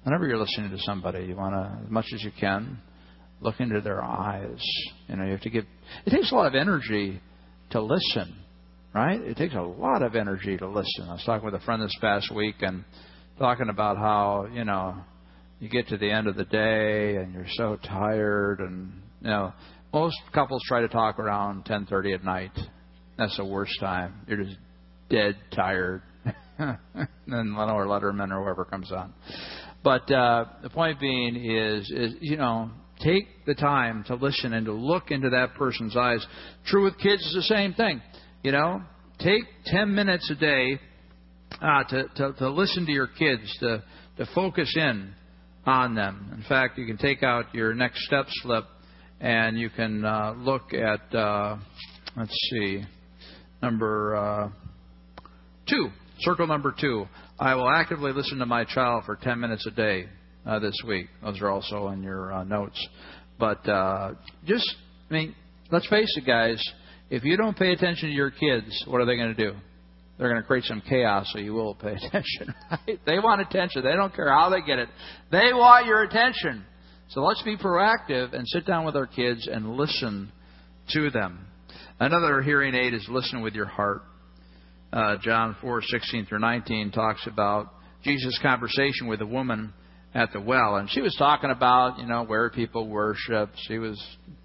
Whenever 0.04 0.26
you're 0.26 0.38
listening 0.38 0.72
to 0.72 0.78
somebody, 0.80 1.26
you 1.26 1.36
want 1.36 1.54
to, 1.54 1.86
as 1.86 1.92
much 1.92 2.06
as 2.14 2.24
you 2.24 2.32
can, 2.40 2.80
look 3.42 3.60
into 3.60 3.82
their 3.82 4.02
eyes. 4.02 4.64
You 5.08 5.18
know, 5.18 5.26
you 5.26 5.32
have 5.32 5.42
to 5.42 5.50
give. 5.50 5.66
It 6.06 6.12
takes 6.12 6.32
a 6.32 6.36
lot 6.36 6.48
of 6.48 6.56
energy 6.56 7.22
to 7.72 7.82
listen, 7.82 8.36
right? 8.96 9.20
It 9.20 9.38
takes 9.38 9.54
a 9.54 9.62
lot 9.62 10.02
of 10.02 10.16
energy 10.16 10.58
to 10.58 10.68
listen. 10.68 11.10
I 11.10 11.14
was 11.14 11.24
talking 11.26 11.46
with 11.46 11.56
a 11.56 11.64
friend 11.66 11.82
this 11.82 11.96
past 12.00 12.34
week 12.34 12.56
and 12.62 12.86
talking 13.38 13.70
about 13.70 13.98
how 13.98 14.48
you 14.52 14.64
know 14.64 14.96
you 15.60 15.70
get 15.70 15.90
to 15.90 15.98
the 15.98 16.10
end 16.10 16.28
of 16.28 16.36
the 16.36 16.46
day 16.46 17.18
and 17.18 17.34
you're 17.34 17.46
so 17.50 17.78
tired, 17.84 18.62
and 18.62 19.02
you 19.22 19.30
know 19.30 19.54
most 19.94 20.18
couples 20.34 20.62
try 20.68 20.82
to 20.82 20.88
talk 20.88 21.20
around 21.20 21.66
10:30 21.66 22.14
at 22.16 22.24
night. 22.24 22.52
That's 23.18 23.36
the 23.38 23.46
worst 23.46 23.80
time. 23.80 24.22
You're 24.28 24.44
just 24.44 24.58
dead 25.10 25.36
tired. 25.52 26.02
and 26.60 26.78
then 27.28 27.56
Leno 27.56 27.74
or 27.74 27.86
Letterman 27.86 28.32
or 28.32 28.44
whoever 28.44 28.66
comes 28.66 28.92
on. 28.92 29.14
But 29.84 30.12
uh, 30.12 30.46
the 30.62 30.70
point 30.70 31.00
being 31.00 31.36
is, 31.36 31.90
is 31.90 32.14
you 32.20 32.38
know, 32.38 32.70
take 33.00 33.28
the 33.46 33.56
time 33.56 34.04
to 34.08 34.16
listen 34.16 34.54
and 34.54 34.66
to 34.66 34.74
look 34.74 35.12
into 35.12 35.30
that 35.30 35.54
person's 35.56 35.96
eyes. 35.96 36.26
True 36.66 36.84
with 36.84 36.98
kids 36.98 37.22
is 37.22 37.34
the 37.34 37.56
same 37.56 37.74
thing. 37.74 38.02
You 38.44 38.52
know, 38.52 38.82
take 39.20 39.44
10 39.66 39.94
minutes 39.94 40.30
a 40.30 40.36
day 40.36 40.80
uh, 41.62 41.84
to, 41.86 42.04
to, 42.16 42.34
to 42.34 42.50
listen 42.50 42.86
to 42.86 42.92
your 42.92 43.08
kids, 43.08 43.44
to, 43.60 43.84
to 44.18 44.26
focus 44.36 44.74
in 44.76 45.14
on 45.66 45.96
them. 45.96 46.34
In 46.36 46.44
fact, 46.48 46.78
you 46.78 46.86
can 46.86 46.98
take 46.98 47.24
out 47.24 47.54
your 47.54 47.74
next 47.74 48.04
step 48.06 48.26
slip 48.44 48.66
and 49.20 49.58
you 49.58 49.70
can 49.70 50.06
uh, 50.06 50.34
look 50.38 50.74
at, 50.74 51.16
uh, 51.16 51.58
let's 52.16 52.36
see, 52.52 52.84
number 53.62 54.16
uh, 54.16 54.50
two, 55.68 55.90
circle 56.20 56.48
number 56.48 56.74
two. 56.80 57.06
I 57.40 57.56
will 57.56 57.70
actively 57.70 58.14
listen 58.14 58.40
to 58.40 58.46
my 58.46 58.64
child 58.64 59.04
for 59.06 59.16
10 59.16 59.40
minutes 59.40 59.66
a 59.68 59.72
day 59.72 60.06
uh, 60.46 60.60
this 60.60 60.76
week. 60.88 61.08
Those 61.24 61.42
are 61.42 61.50
also 61.50 61.90
in 61.90 62.04
your 62.04 62.34
uh, 62.34 62.44
notes. 62.44 62.88
But 63.40 63.68
uh, 63.68 64.14
just, 64.46 64.68
I 65.10 65.14
mean, 65.14 65.36
let's 65.72 65.88
face 65.88 66.12
it, 66.18 66.26
guys. 66.26 66.64
If 67.10 67.24
you 67.24 67.38
don't 67.38 67.58
pay 67.58 67.72
attention 67.72 68.10
to 68.10 68.16
your 68.16 68.32
kids, 68.32 68.84
what 68.88 69.02
are 69.02 69.06
they 69.06 69.16
going 69.16 69.36
to 69.36 69.52
do? 69.52 69.56
They're 70.18 70.30
going 70.30 70.42
to 70.42 70.48
create 70.48 70.64
some 70.64 70.82
chaos, 70.82 71.30
so 71.32 71.40
you 71.40 71.54
will 71.54 71.76
pay 71.76 71.94
attention. 72.08 72.54
Right? 72.72 73.00
They 73.06 73.20
want 73.20 73.42
attention. 73.42 73.84
They 73.84 73.94
don't 73.94 74.16
care 74.16 74.30
how 74.30 74.50
they 74.50 74.62
get 74.62 74.80
it. 74.80 74.90
They 75.32 75.54
want 75.54 75.86
your 75.86 76.04
attention. 76.04 76.66
So 77.10 77.22
let's 77.22 77.42
be 77.44 77.56
proactive 77.56 78.34
and 78.34 78.46
sit 78.48 78.66
down 78.66 78.86
with 78.86 78.96
our 78.96 79.08
kids 79.08 79.48
and 79.48 79.76
listen 79.76 80.32
to 80.90 81.10
them. 81.10 81.48
Another 82.00 82.42
hearing 82.42 82.76
aid 82.76 82.94
is 82.94 83.06
listen 83.10 83.42
with 83.42 83.56
your 83.56 83.66
heart. 83.66 84.02
Uh, 84.92 85.16
John 85.22 85.56
4, 85.62 85.82
16 85.82 86.26
through 86.26 86.40
19 86.40 86.92
talks 86.92 87.26
about 87.26 87.74
Jesus' 88.04 88.38
conversation 88.42 89.08
with 89.08 89.22
a 89.22 89.26
woman 89.26 89.74
at 90.14 90.34
the 90.34 90.42
well. 90.42 90.76
And 90.76 90.90
she 90.90 91.02
was 91.02 91.16
talking 91.18 91.50
about, 91.50 91.98
you 92.00 92.06
know, 92.06 92.24
where 92.26 92.50
people 92.50 92.88
worship. 92.88 93.52
She 93.68 93.78
was 93.78 94.02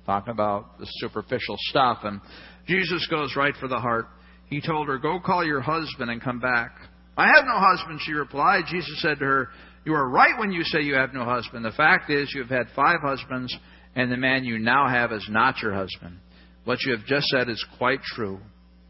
talking 0.07 0.33
about 0.33 0.79
the 0.79 0.87
superficial 1.01 1.57
stuff. 1.71 1.99
And 2.05 2.21
Jesus 2.67 3.07
goes 3.11 3.35
right 3.37 3.55
for 3.59 3.69
the 3.69 3.79
heart. 3.79 4.07
He 4.47 4.61
told 4.61 4.89
her, 4.89 4.99
Go 4.99 5.19
call 5.19 5.45
your 5.45 5.61
husband 5.61 6.11
and 6.11 6.23
come 6.23 6.39
back. 6.39 6.77
I 7.17 7.27
have 7.27 7.45
no 7.45 7.55
husband, 7.57 8.01
she 8.05 8.13
replied. 8.13 8.65
Jesus 8.69 9.03
said 9.03 9.19
to 9.19 9.25
her, 9.25 9.49
You 9.85 9.95
are 9.95 10.09
right 10.09 10.39
when 10.39 10.53
you 10.53 10.63
say 10.63 10.83
you 10.83 10.95
have 10.95 11.13
no 11.13 11.25
husband. 11.25 11.65
The 11.65 11.73
fact 11.73 12.11
is, 12.11 12.33
you 12.35 12.43
have 12.43 12.51
had 12.51 12.75
five 12.75 13.01
husbands, 13.03 13.57
and 13.97 14.11
the 14.11 14.17
man 14.17 14.45
you 14.45 14.59
now 14.59 14.89
have 14.89 15.13
is 15.13 15.27
not 15.29 15.61
your 15.61 15.75
husband. 15.75 16.19
What 16.65 16.83
you 16.83 16.93
have 16.97 17.05
just 17.07 17.27
said 17.27 17.49
is 17.49 17.65
quite 17.79 18.03
true. 18.03 18.39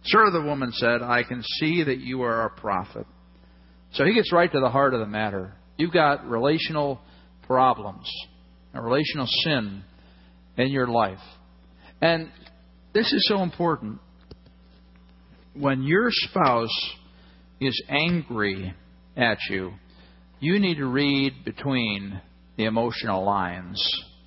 Sir, 0.05 0.31
the 0.31 0.43
woman 0.43 0.73
said, 0.73 1.01
I 1.01 1.23
can 1.23 1.43
see 1.43 1.85
that 1.85 1.99
you 1.99 2.23
are 2.23 2.45
a 2.45 2.51
prophet. 2.51 3.07
So 3.93 4.05
he 4.05 4.15
gets 4.15 4.33
right 4.33 4.51
to 4.51 4.61
the 4.61 4.69
heart 4.69 4.95
of 4.95 5.01
the 5.01 5.07
matter. 5.07 5.55
You've 5.77 5.93
got 5.93 6.27
relational 6.27 7.01
problems, 7.47 8.11
a 8.75 8.83
relational 8.83 9.27
sin 9.27 9.83
in 10.57 10.69
your 10.69 10.89
life. 10.89 11.19
And 12.01 12.31
this 12.93 13.13
is 13.13 13.27
so 13.29 13.43
important. 13.43 14.01
When 15.55 15.83
your 15.83 16.09
spouse 16.11 16.95
is 17.61 17.81
angry 17.89 18.75
at 19.17 19.39
you, 19.49 19.73
you 20.43 20.59
need 20.59 20.75
to 20.75 20.87
read 20.87 21.45
between 21.45 22.21
the 22.57 22.65
emotional 22.65 23.25
lines, 23.25 23.81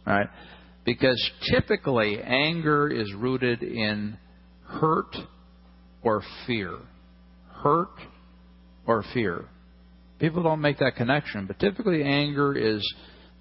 right? 0.08 0.30
Because 0.86 1.22
typically 1.52 2.22
anger 2.22 2.88
is 2.88 3.14
rooted 3.14 3.62
in 3.62 4.18
hurt 4.64 5.14
or 6.04 6.24
fear. 6.48 6.78
Hurt 7.52 8.00
or 8.88 9.04
fear. 9.14 9.44
People 10.18 10.42
don't 10.42 10.62
make 10.62 10.80
that 10.80 10.96
connection, 10.96 11.48
but 11.48 11.60
typically 11.60 12.02
anger 12.02 12.56
is 12.56 12.82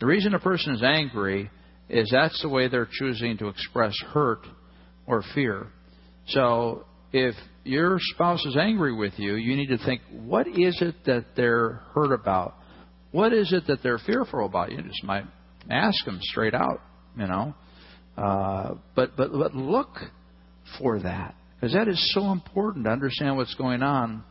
the 0.00 0.06
reason 0.06 0.34
a 0.34 0.40
person 0.40 0.74
is 0.74 0.82
angry 0.82 1.52
is 1.88 2.08
that's 2.10 2.42
the 2.42 2.48
way 2.48 2.66
they're 2.66 2.88
choosing 2.90 3.38
to 3.38 3.46
express 3.46 3.94
hurt 4.12 4.44
or 5.06 5.22
fear. 5.32 5.68
So 6.26 6.86
if 7.12 7.36
your 7.62 7.98
spouse 8.00 8.44
is 8.44 8.56
angry 8.56 8.92
with 8.92 9.12
you, 9.16 9.36
you 9.36 9.54
need 9.54 9.68
to 9.68 9.78
think, 9.78 10.00
what 10.10 10.48
is 10.48 10.76
it 10.80 10.96
that 11.06 11.36
they're 11.36 11.82
hurt 11.94 12.12
about? 12.12 12.56
What 13.14 13.32
is 13.32 13.52
it 13.52 13.68
that 13.68 13.80
they're 13.80 14.00
fearful 14.00 14.44
about? 14.44 14.72
You 14.72 14.82
just 14.82 15.04
might 15.04 15.22
ask 15.70 16.04
them 16.04 16.18
straight 16.20 16.52
out, 16.52 16.80
you 17.16 17.28
know. 17.28 17.54
Uh, 18.18 18.74
but 18.96 19.16
but 19.16 19.30
but 19.30 19.54
look 19.54 19.90
for 20.80 20.98
that 20.98 21.36
because 21.54 21.74
that 21.74 21.86
is 21.86 22.12
so 22.12 22.32
important 22.32 22.86
to 22.86 22.90
understand 22.90 23.36
what's 23.36 23.54
going 23.54 23.84
on 23.84 24.24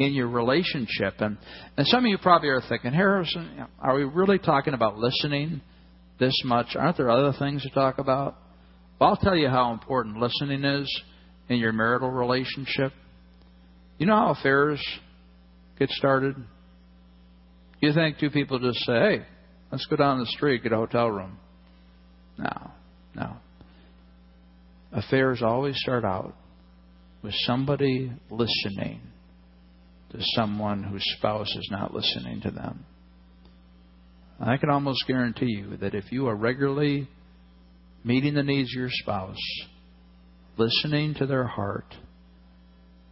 in 0.00 0.12
your 0.12 0.26
relationship. 0.26 1.14
And, 1.20 1.38
and 1.76 1.86
some 1.86 2.04
of 2.04 2.10
you 2.10 2.18
probably 2.18 2.48
are 2.48 2.62
thinking, 2.68 2.92
Harrison, 2.92 3.64
are 3.78 3.94
we 3.94 4.02
really 4.02 4.40
talking 4.40 4.74
about 4.74 4.98
listening 4.98 5.60
this 6.18 6.34
much? 6.44 6.74
Aren't 6.74 6.96
there 6.96 7.12
other 7.12 7.32
things 7.38 7.62
to 7.62 7.70
talk 7.70 7.98
about? 7.98 8.36
Well, 9.00 9.10
I'll 9.10 9.16
tell 9.18 9.36
you 9.36 9.48
how 9.48 9.72
important 9.72 10.16
listening 10.16 10.64
is 10.64 11.02
in 11.48 11.58
your 11.58 11.72
marital 11.72 12.10
relationship. 12.10 12.92
You 13.98 14.06
know 14.06 14.16
how 14.16 14.30
affairs 14.30 14.84
get 15.78 15.90
started? 15.90 16.34
You 17.80 17.92
think 17.92 18.18
two 18.18 18.30
people 18.30 18.58
just 18.58 18.78
say, 18.86 18.92
hey, 18.92 19.26
let's 19.70 19.86
go 19.86 19.96
down 19.96 20.18
the 20.18 20.26
street, 20.26 20.62
get 20.62 20.72
a 20.72 20.76
hotel 20.76 21.10
room. 21.10 21.38
No, 22.38 22.70
no. 23.14 23.36
Affairs 24.92 25.42
always 25.42 25.76
start 25.78 26.04
out 26.04 26.34
with 27.22 27.34
somebody 27.44 28.12
listening 28.30 29.00
to 30.12 30.18
someone 30.34 30.82
whose 30.82 31.04
spouse 31.18 31.54
is 31.54 31.68
not 31.70 31.92
listening 31.92 32.40
to 32.42 32.50
them. 32.50 32.84
I 34.38 34.58
can 34.58 34.70
almost 34.70 35.06
guarantee 35.06 35.46
you 35.46 35.76
that 35.78 35.94
if 35.94 36.12
you 36.12 36.28
are 36.28 36.36
regularly 36.36 37.08
meeting 38.04 38.34
the 38.34 38.42
needs 38.42 38.70
of 38.74 38.80
your 38.80 38.90
spouse, 38.90 39.36
listening 40.56 41.14
to 41.14 41.26
their 41.26 41.46
heart, 41.46 41.94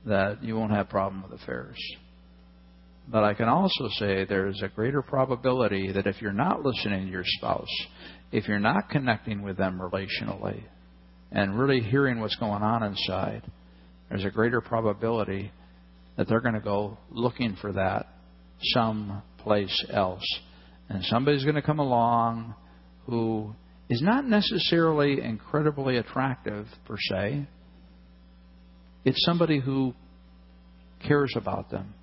that 0.07 0.43
you 0.43 0.55
won't 0.55 0.73
have 0.73 0.89
problem 0.89 1.23
with 1.23 1.41
affairs. 1.41 1.79
But 3.07 3.25
I 3.25 3.35
can 3.35 3.49
also 3.49 3.89
say 3.99 4.25
there's 4.25 4.63
a 4.63 4.69
greater 4.69 5.03
probability 5.03 5.93
that 5.93 6.07
if 6.07 6.23
you're 6.23 6.33
not 6.33 6.65
listening 6.65 7.07
to 7.07 7.13
your 7.13 7.25
spouse, 7.25 7.69
if 8.33 8.49
you're 8.49 8.59
not 8.59 8.89
connecting 8.89 9.43
with 9.43 9.57
them 9.57 9.79
relationally, 9.79 10.65
and 11.31 11.59
really 11.59 11.81
hearing 11.81 12.21
what's 12.21 12.37
going 12.37 12.63
on 12.63 12.83
inside, 12.83 13.43
there's 14.09 14.25
a 14.25 14.31
greater 14.31 14.61
probability 14.61 15.53
that 16.17 16.29
they're 16.29 16.41
going 16.41 16.55
to 16.55 16.61
go 16.61 16.97
looking 17.11 17.57
for 17.61 17.73
that 17.73 18.07
someplace 18.73 19.85
else. 19.91 20.25
And 20.89 21.05
somebody's 21.05 21.43
going 21.43 21.57
to 21.57 21.63
come 21.63 21.81
along 21.81 22.55
who 23.07 23.55
is 23.91 24.01
not 24.01 24.25
necessarily 24.25 25.21
incredibly 25.21 25.97
attractive 25.97 26.67
per 26.87 26.97
se. 26.99 27.47
It's 29.05 29.23
somebody 29.27 29.61
who 29.61 29.95
cares 31.07 31.35
about 31.37 31.71
them, 31.71 31.95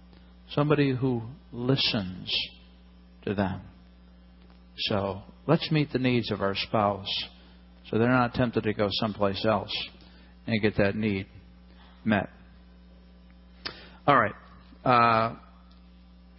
somebody 0.54 0.96
who 0.96 1.22
listens 1.52 2.34
to 3.24 3.34
them. 3.34 3.62
So 4.78 5.22
let's 5.48 5.70
meet 5.72 5.92
the 5.92 6.00
needs 6.00 6.32
of 6.32 6.42
our 6.42 6.56
spouse 6.56 7.08
so 7.90 7.98
they're 7.98 8.10
not 8.10 8.34
tempted 8.34 8.64
to 8.64 8.74
go 8.74 8.88
someplace 8.92 9.46
else 9.46 9.76
and 10.48 10.62
get 10.62 10.78
that 10.78 10.96
need 10.96 11.28
met. 12.06 12.30
All 14.08 14.20
right. 14.20 14.34
Uh, 14.84 15.36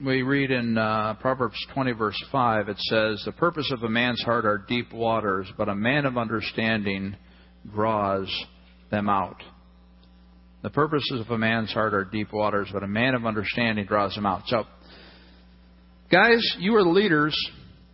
we 0.04 0.22
read 0.22 0.50
in 0.50 0.76
uh, 0.76 1.14
Proverbs 1.20 1.64
20, 1.74 1.92
verse 1.92 2.20
5, 2.32 2.68
it 2.68 2.78
says, 2.78 3.22
The 3.24 3.32
purpose 3.32 3.70
of 3.72 3.82
a 3.84 3.88
man's 3.88 4.22
heart 4.22 4.44
are 4.44 4.58
deep 4.58 4.92
waters, 4.92 5.46
but 5.56 5.68
a 5.68 5.74
man 5.74 6.06
of 6.06 6.18
understanding 6.18 7.16
draws 7.72 8.28
them 8.90 9.08
out. 9.08 9.40
The 10.62 10.70
purposes 10.70 11.20
of 11.20 11.30
a 11.30 11.38
man's 11.38 11.72
heart 11.72 11.92
are 11.92 12.04
deep 12.04 12.32
waters, 12.32 12.68
but 12.72 12.84
a 12.84 12.88
man 12.88 13.14
of 13.14 13.26
understanding 13.26 13.84
draws 13.84 14.14
them 14.14 14.26
out. 14.26 14.42
So, 14.46 14.64
guys, 16.10 16.40
you 16.58 16.76
are 16.76 16.84
the 16.84 16.90
leaders 16.90 17.36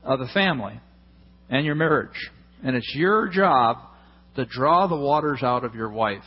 of 0.05 0.19
the 0.19 0.29
family 0.35 0.79
and 1.49 1.65
your 1.65 1.75
marriage. 1.75 2.31
And 2.63 2.77
it's 2.77 2.93
your 2.95 3.29
job 3.29 3.79
to 4.37 4.45
draw 4.45 4.87
the 4.87 4.97
waters 4.97 5.43
out 5.43 5.65
of 5.65 5.75
your 5.75 5.91
wife. 5.91 6.23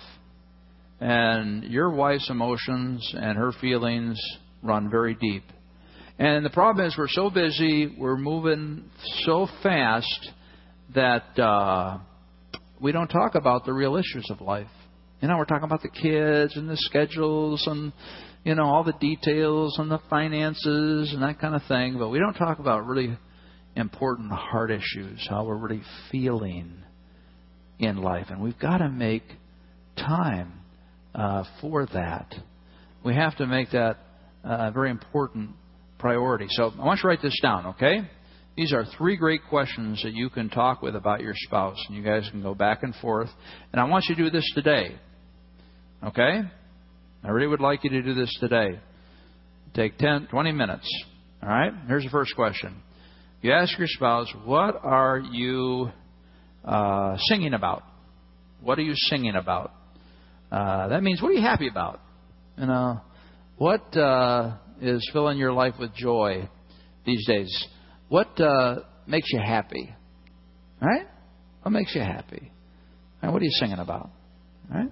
And 1.00 1.64
your 1.66 1.92
wife's 1.92 2.30
emotions 2.30 3.14
and 3.16 3.38
her 3.38 3.52
feelings 3.62 4.20
run 4.64 4.90
very 4.90 5.16
deep. 5.16 5.44
And 6.18 6.46
the 6.46 6.50
problem 6.50 6.86
is, 6.86 6.96
we're 6.98 7.08
so 7.08 7.30
busy, 7.30 7.96
we're 7.98 8.18
moving 8.18 8.90
so 9.26 9.48
fast 9.64 10.30
that 10.94 11.40
uh, 11.40 12.00
we 12.80 12.92
don't 12.92 13.08
talk 13.08 13.36
about 13.36 13.66
the 13.66 13.74
real 13.74 13.96
issues 13.96 14.28
of 14.30 14.42
life. 14.42 14.68
You 15.22 15.28
know, 15.28 15.38
we're 15.38 15.46
talking 15.46 15.66
about 15.66 15.84
the 15.84 15.90
kids 15.90 16.58
and 16.58 16.68
the 16.68 16.78
schedules 16.78 17.64
and, 17.68 17.94
you 18.44 18.56
know, 18.56 18.64
all 18.64 18.84
the 18.84 18.94
details 18.94 19.78
and 19.78 19.92
the 19.92 20.00
finances 20.10 21.14
and 21.14 21.22
that 21.22 21.40
kind 21.40 21.54
of 21.54 21.62
thing, 21.68 22.00
but 22.00 22.10
we 22.10 22.18
don't 22.18 22.34
talk 22.34 22.58
about 22.58 22.88
really 22.88 23.16
important 23.76 24.32
heart 24.32 24.72
issues, 24.72 25.24
how 25.30 25.46
we're 25.46 25.58
really 25.58 25.84
feeling 26.12 26.74
in 27.78 27.98
life. 27.98 28.28
And 28.30 28.42
we've 28.42 28.58
got 28.58 28.80
to 28.80 28.90
make 28.90 29.22
time 29.96 30.54
uh, 31.14 31.44
for 31.62 31.86
that. 31.94 32.34
We 33.06 33.14
have 33.14 33.38
to 33.38 33.46
make 33.46 33.70
that 33.72 33.98
uh, 34.44 34.70
a 34.70 34.72
very 34.72 34.90
important 34.90 35.52
priority. 36.00 36.48
So 36.50 36.72
I 36.80 36.84
want 36.84 36.98
you 36.98 37.04
to 37.04 37.08
write 37.10 37.22
this 37.22 37.40
down, 37.44 37.68
okay? 37.68 38.10
These 38.58 38.74
are 38.74 38.86
three 38.98 39.18
great 39.18 39.42
questions 39.50 40.02
that 40.02 40.14
you 40.14 40.32
can 40.32 40.50
talk 40.50 40.82
with 40.82 40.96
about 40.96 41.22
your 41.22 41.36
spouse, 41.36 41.78
and 41.88 41.96
you 41.96 42.04
guys 42.04 42.28
can 42.32 42.42
go 42.42 42.56
back 42.56 42.82
and 42.82 42.96
forth. 42.96 43.30
And 43.72 43.80
I 43.80 43.84
want 43.84 44.06
you 44.10 44.16
to 44.16 44.24
do 44.24 44.30
this 44.32 44.50
today. 44.56 44.96
Okay? 46.04 46.42
I 47.24 47.30
really 47.30 47.48
would 47.48 47.60
like 47.60 47.84
you 47.84 47.90
to 47.92 48.02
do 48.02 48.14
this 48.14 48.36
today. 48.40 48.80
Take 49.74 49.98
10, 49.98 50.28
20 50.32 50.52
minutes. 50.52 50.88
All 51.44 51.50
right? 51.50 51.72
Here's 51.88 52.04
the 52.04 52.10
first 52.10 52.36
question. 52.36 52.76
You 53.42 53.54
ask 53.54 53.78
your 53.78 53.88
spouse, 53.88 54.28
what 54.46 54.80
are 54.84 55.20
you 55.20 55.90
uh, 56.66 57.18
singing 57.18 57.54
about? 57.54 57.84
What 58.62 58.78
are 58.80 58.84
you 58.84 58.94
singing 58.96 59.36
about? 59.36 59.74
Uh, 60.52 60.90
that 60.90 61.02
means, 61.02 61.22
what 61.22 61.30
are 61.30 61.34
you 61.34 61.42
happy 61.42 61.68
about? 61.68 62.02
You 62.58 62.66
know, 62.68 63.02
what 63.58 63.96
uh, 63.96 64.58
is 64.82 65.08
filling 65.14 65.38
your 65.38 65.54
life 65.54 65.76
with 65.80 65.94
joy 65.96 66.50
these 67.06 67.26
days? 67.28 67.68
What 68.10 68.40
uh, 68.40 68.80
makes 69.08 69.32
you 69.32 69.40
happy? 69.40 69.96
All 70.82 70.88
right? 70.88 71.08
What 71.62 71.72
makes 71.72 71.96
you 71.96 72.02
happy? 72.02 72.52
And 73.22 73.32
what 73.32 73.42
are 73.42 73.46
you 73.46 73.52
singing 73.52 73.80
about? 73.80 74.10
All 74.72 74.78
right? 74.82 74.92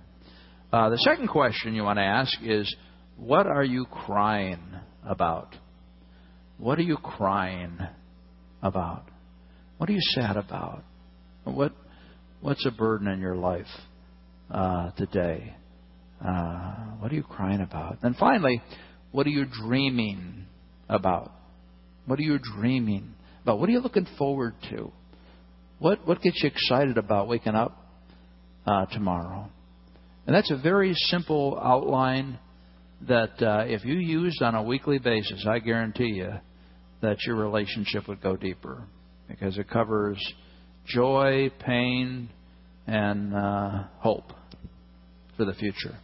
Uh, 0.71 0.89
the 0.89 0.97
second 0.97 1.27
question 1.27 1.73
you 1.73 1.83
want 1.83 1.97
to 1.97 2.03
ask 2.03 2.31
is, 2.43 2.75
what 3.17 3.47
are 3.47 3.63
you 3.63 3.85
crying 3.85 4.61
about? 5.03 5.55
What 6.59 6.77
are 6.77 6.83
you 6.83 6.97
crying 6.97 7.79
about? 8.61 9.05
What 9.77 9.89
are 9.89 9.93
you 9.93 10.01
sad 10.13 10.37
about? 10.37 10.83
What 11.43 11.73
What's 12.41 12.65
a 12.65 12.71
burden 12.71 13.07
in 13.07 13.19
your 13.19 13.35
life 13.35 13.65
uh, 14.51 14.91
today? 14.91 15.55
Uh, 16.25 16.73
what 16.99 17.11
are 17.11 17.15
you 17.15 17.23
crying 17.23 17.61
about? 17.61 17.97
And 18.03 18.15
finally, 18.15 18.61
what 19.11 19.25
are 19.25 19.31
you 19.31 19.45
dreaming 19.45 20.45
about? 20.87 21.31
What 22.05 22.19
are 22.19 22.23
you 22.23 22.37
dreaming 22.37 23.15
about? 23.41 23.59
What 23.59 23.69
are 23.69 23.71
you 23.71 23.79
looking 23.79 24.07
forward 24.17 24.53
to? 24.69 24.91
What 25.79 26.07
What 26.07 26.21
gets 26.21 26.43
you 26.43 26.49
excited 26.49 26.99
about 26.99 27.27
waking 27.27 27.55
up 27.55 27.75
uh, 28.67 28.85
tomorrow? 28.85 29.49
And 30.29 30.35
that's 30.35 30.51
a 30.51 30.57
very 30.57 30.93
simple 30.93 31.59
outline 31.59 32.37
that 33.07 33.41
uh, 33.41 33.63
if 33.65 33.83
you 33.83 33.95
used 33.95 34.43
on 34.43 34.53
a 34.53 34.61
weekly 34.61 34.99
basis, 34.99 35.43
I 35.49 35.57
guarantee 35.57 36.09
you 36.17 36.33
that 37.01 37.17
your 37.25 37.35
relationship 37.35 38.07
would 38.07 38.21
go 38.21 38.35
deeper 38.35 38.83
because 39.27 39.57
it 39.57 39.67
covers 39.71 40.19
joy, 40.85 41.49
pain, 41.65 42.29
and 42.85 43.33
uh, 43.33 43.85
hope 43.97 44.31
for 45.35 45.45
the 45.45 45.55
future. 45.55 45.97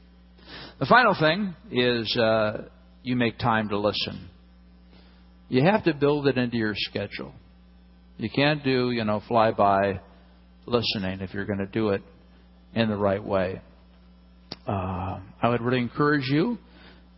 The 0.79 0.87
final 0.87 1.15
thing 1.19 1.53
is 1.69 2.17
uh, 2.17 2.63
you 3.03 3.15
make 3.15 3.37
time 3.37 3.69
to 3.69 3.77
listen. 3.77 4.27
You 5.49 5.65
have 5.65 5.83
to 5.83 5.93
build 5.93 6.25
it 6.25 6.39
into 6.39 6.57
your 6.57 6.73
schedule. 6.75 7.31
You 8.17 8.31
can't 8.35 8.63
do, 8.63 8.89
you 8.89 9.03
know, 9.03 9.21
fly 9.27 9.51
by 9.51 9.99
listening 10.65 11.19
if 11.21 11.31
you're 11.31 11.45
going 11.45 11.59
to 11.59 11.67
do 11.67 11.89
it 11.89 12.01
in 12.73 12.89
the 12.89 12.97
right 12.97 13.23
way 13.23 13.61
uh, 14.67 15.19
I 15.41 15.49
would 15.49 15.61
really 15.61 15.79
encourage 15.79 16.27
you, 16.27 16.57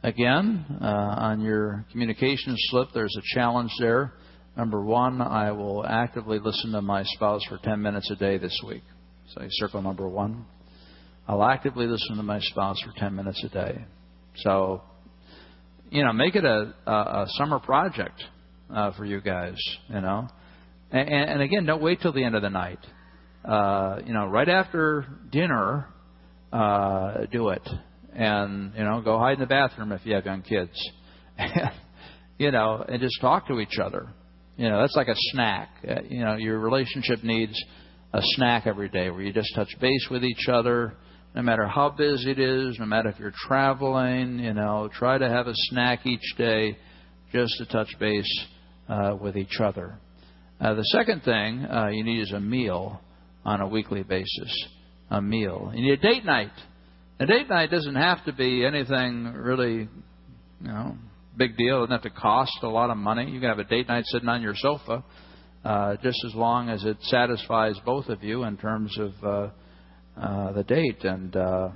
again, 0.03 0.65
uh, 0.81 0.85
on 0.85 1.41
your 1.41 1.85
communication 1.91 2.55
slip, 2.69 2.89
there's 2.93 3.15
a 3.17 3.35
challenge 3.35 3.71
there. 3.79 4.13
Number 4.57 4.83
one, 4.83 5.21
I 5.21 5.51
will 5.51 5.85
actively 5.85 6.39
listen 6.39 6.71
to 6.71 6.81
my 6.81 7.03
spouse 7.03 7.41
for 7.47 7.59
10 7.63 7.81
minutes 7.81 8.09
a 8.11 8.15
day 8.15 8.37
this 8.37 8.59
week. 8.67 8.83
So 9.33 9.43
you 9.43 9.49
circle 9.51 9.81
number 9.81 10.07
one. 10.07 10.45
I'll 11.27 11.43
actively 11.43 11.87
listen 11.87 12.17
to 12.17 12.23
my 12.23 12.39
spouse 12.39 12.81
for 12.81 12.91
10 12.97 13.15
minutes 13.15 13.43
a 13.43 13.49
day. 13.49 13.85
So, 14.37 14.81
you 15.89 16.03
know, 16.03 16.13
make 16.13 16.35
it 16.35 16.45
a, 16.45 16.73
a, 16.85 16.91
a 16.91 17.25
summer 17.37 17.59
project 17.59 18.21
uh, 18.73 18.91
for 18.93 19.05
you 19.05 19.21
guys, 19.21 19.57
you 19.89 20.01
know. 20.01 20.27
And, 20.91 21.09
and 21.09 21.41
again, 21.41 21.65
don't 21.65 21.81
wait 21.81 22.01
till 22.01 22.13
the 22.13 22.23
end 22.23 22.35
of 22.35 22.41
the 22.41 22.49
night. 22.49 22.79
Uh, 23.43 23.99
you 24.05 24.13
know, 24.13 24.25
right 24.25 24.49
after 24.49 25.05
dinner, 25.31 25.87
uh, 26.57 27.25
do 27.31 27.49
it. 27.49 27.67
And, 28.13 28.73
you 28.75 28.83
know, 28.83 29.01
go 29.01 29.19
hide 29.19 29.33
in 29.33 29.39
the 29.41 29.45
bathroom 29.45 29.91
if 29.91 30.01
you 30.05 30.15
have 30.15 30.25
young 30.25 30.41
kids. 30.41 30.71
you 32.39 32.51
know, 32.51 32.83
and 32.87 32.99
just 32.99 33.21
talk 33.21 33.47
to 33.47 33.59
each 33.59 33.77
other. 33.81 34.07
You 34.55 34.69
know, 34.69 34.81
that's 34.81 34.95
like 34.95 35.07
a 35.07 35.15
snack. 35.15 35.69
Uh, 35.87 36.01
you 36.09 36.23
know, 36.23 36.35
your 36.35 36.59
relationship 36.59 37.23
needs 37.23 37.63
a 38.13 38.21
snack 38.21 38.65
every 38.65 38.89
day 38.89 39.09
where 39.11 39.21
you 39.21 39.31
just 39.31 39.53
touch 39.55 39.69
base 39.79 40.07
with 40.09 40.23
each 40.23 40.47
other, 40.49 40.93
no 41.35 41.43
matter 41.43 41.67
how 41.67 41.89
busy 41.91 42.31
it 42.31 42.39
is, 42.39 42.77
no 42.79 42.85
matter 42.85 43.09
if 43.09 43.19
you're 43.19 43.33
traveling, 43.47 44.39
you 44.39 44.53
know, 44.53 44.89
try 44.91 45.17
to 45.17 45.29
have 45.29 45.45
a 45.45 45.53
snack 45.53 46.07
each 46.07 46.35
day 46.37 46.75
just 47.31 47.53
to 47.59 47.65
touch 47.67 47.89
base 47.99 48.45
uh, 48.89 49.15
with 49.19 49.37
each 49.37 49.59
other. 49.59 49.99
Uh, 50.59 50.73
the 50.73 50.83
second 50.85 51.21
thing 51.21 51.65
uh, 51.65 51.89
you 51.89 52.03
need 52.03 52.21
is 52.21 52.31
a 52.31 52.39
meal 52.39 52.99
on 53.45 53.61
a 53.61 53.67
weekly 53.67 54.01
basis 54.01 54.67
a 55.09 55.21
meal. 55.21 55.71
You 55.73 55.83
need 55.83 55.93
a 55.93 55.97
date 55.97 56.25
night. 56.25 56.51
A 57.19 57.25
date 57.25 57.49
night 57.49 57.71
doesn't 57.71 57.95
have 57.95 58.23
to 58.25 58.33
be 58.33 58.65
anything 58.65 59.33
really, 59.33 59.89
you 60.61 60.67
know, 60.67 60.97
big 61.35 61.57
deal. 61.57 61.77
It 61.77 61.87
doesn't 61.87 62.03
have 62.03 62.13
to 62.13 62.19
cost 62.19 62.57
a 62.61 62.67
lot 62.67 62.89
of 62.89 62.97
money. 62.97 63.29
You 63.29 63.39
can 63.39 63.49
have 63.49 63.59
a 63.59 63.63
date 63.63 63.87
night 63.87 64.05
sitting 64.07 64.29
on 64.29 64.41
your 64.41 64.55
sofa, 64.55 65.03
uh, 65.63 65.95
just 66.03 66.17
as 66.25 66.35
long 66.35 66.69
as 66.69 66.83
it 66.83 66.97
satisfies 67.01 67.75
both 67.85 68.07
of 68.07 68.23
you 68.23 68.43
in 68.43 68.57
terms 68.57 68.97
of 68.99 69.13
uh, 69.23 69.49
uh, 70.21 70.51
the 70.53 70.63
date. 70.63 71.03
And 71.03 71.35
uh, 71.35 71.69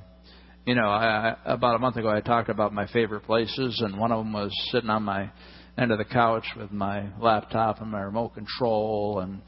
you 0.66 0.76
know, 0.76 0.88
I, 0.88 1.36
about 1.46 1.76
a 1.76 1.80
month 1.80 1.96
ago, 1.96 2.10
I 2.10 2.22
talked 2.22 2.50
about 2.50 2.74
my 2.74 2.88
favorite 2.88 3.24
places, 3.24 3.82
and 3.84 4.00
one 4.00 4.12
of 4.12 4.20
them 4.20 4.34
was 4.34 4.52
sitting 4.72 4.90
on 4.90 5.04
my 5.04 5.32
end 5.78 5.92
of 5.92 5.98
the 5.98 6.06
couch 6.06 6.46
with 6.58 6.72
my 6.72 7.08
laptop 7.20 7.82
and 7.82 7.90
my 7.90 8.02
remote 8.02 8.36
control 8.36 9.20
and 9.20 9.42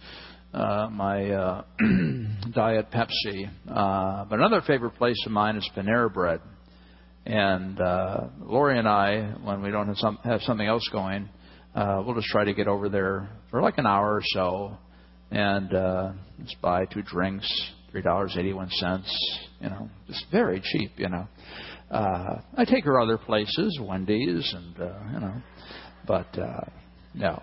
uh, 0.53 0.89
my 0.91 1.29
uh, 1.31 1.63
diet 2.53 2.91
Pepsi. 2.91 3.49
Uh, 3.69 4.25
but 4.25 4.39
another 4.39 4.61
favorite 4.65 4.95
place 4.95 5.21
of 5.25 5.31
mine 5.31 5.55
is 5.55 5.69
Panera 5.75 6.13
Bread. 6.13 6.39
And 7.25 7.79
uh, 7.79 8.27
Lori 8.41 8.77
and 8.77 8.87
I, 8.87 9.33
when 9.43 9.61
we 9.61 9.71
don't 9.71 9.87
have, 9.87 9.97
some, 9.97 10.17
have 10.23 10.41
something 10.41 10.67
else 10.67 10.87
going, 10.91 11.29
uh, 11.73 12.03
we'll 12.05 12.15
just 12.15 12.27
try 12.27 12.43
to 12.43 12.53
get 12.53 12.67
over 12.67 12.89
there 12.89 13.29
for 13.49 13.61
like 13.61 13.77
an 13.77 13.85
hour 13.85 14.15
or 14.15 14.21
so 14.23 14.77
and 15.33 15.73
uh, 15.73 16.11
just 16.43 16.61
buy 16.61 16.85
two 16.85 17.01
drinks, 17.01 17.71
three 17.91 18.01
dollars 18.01 18.35
eighty 18.37 18.53
one 18.53 18.69
cents. 18.69 19.09
You 19.59 19.69
know, 19.69 19.89
just 20.07 20.25
very 20.31 20.61
cheap. 20.63 20.91
You 20.97 21.09
know, 21.09 21.27
uh, 21.89 22.41
I 22.55 22.65
take 22.65 22.85
her 22.85 22.99
other 22.99 23.17
places, 23.17 23.79
Wendy's, 23.81 24.53
and 24.55 24.79
uh, 24.79 24.99
you 25.11 25.19
know, 25.19 25.33
but 26.05 26.39
uh, 26.39 26.61
no, 27.15 27.41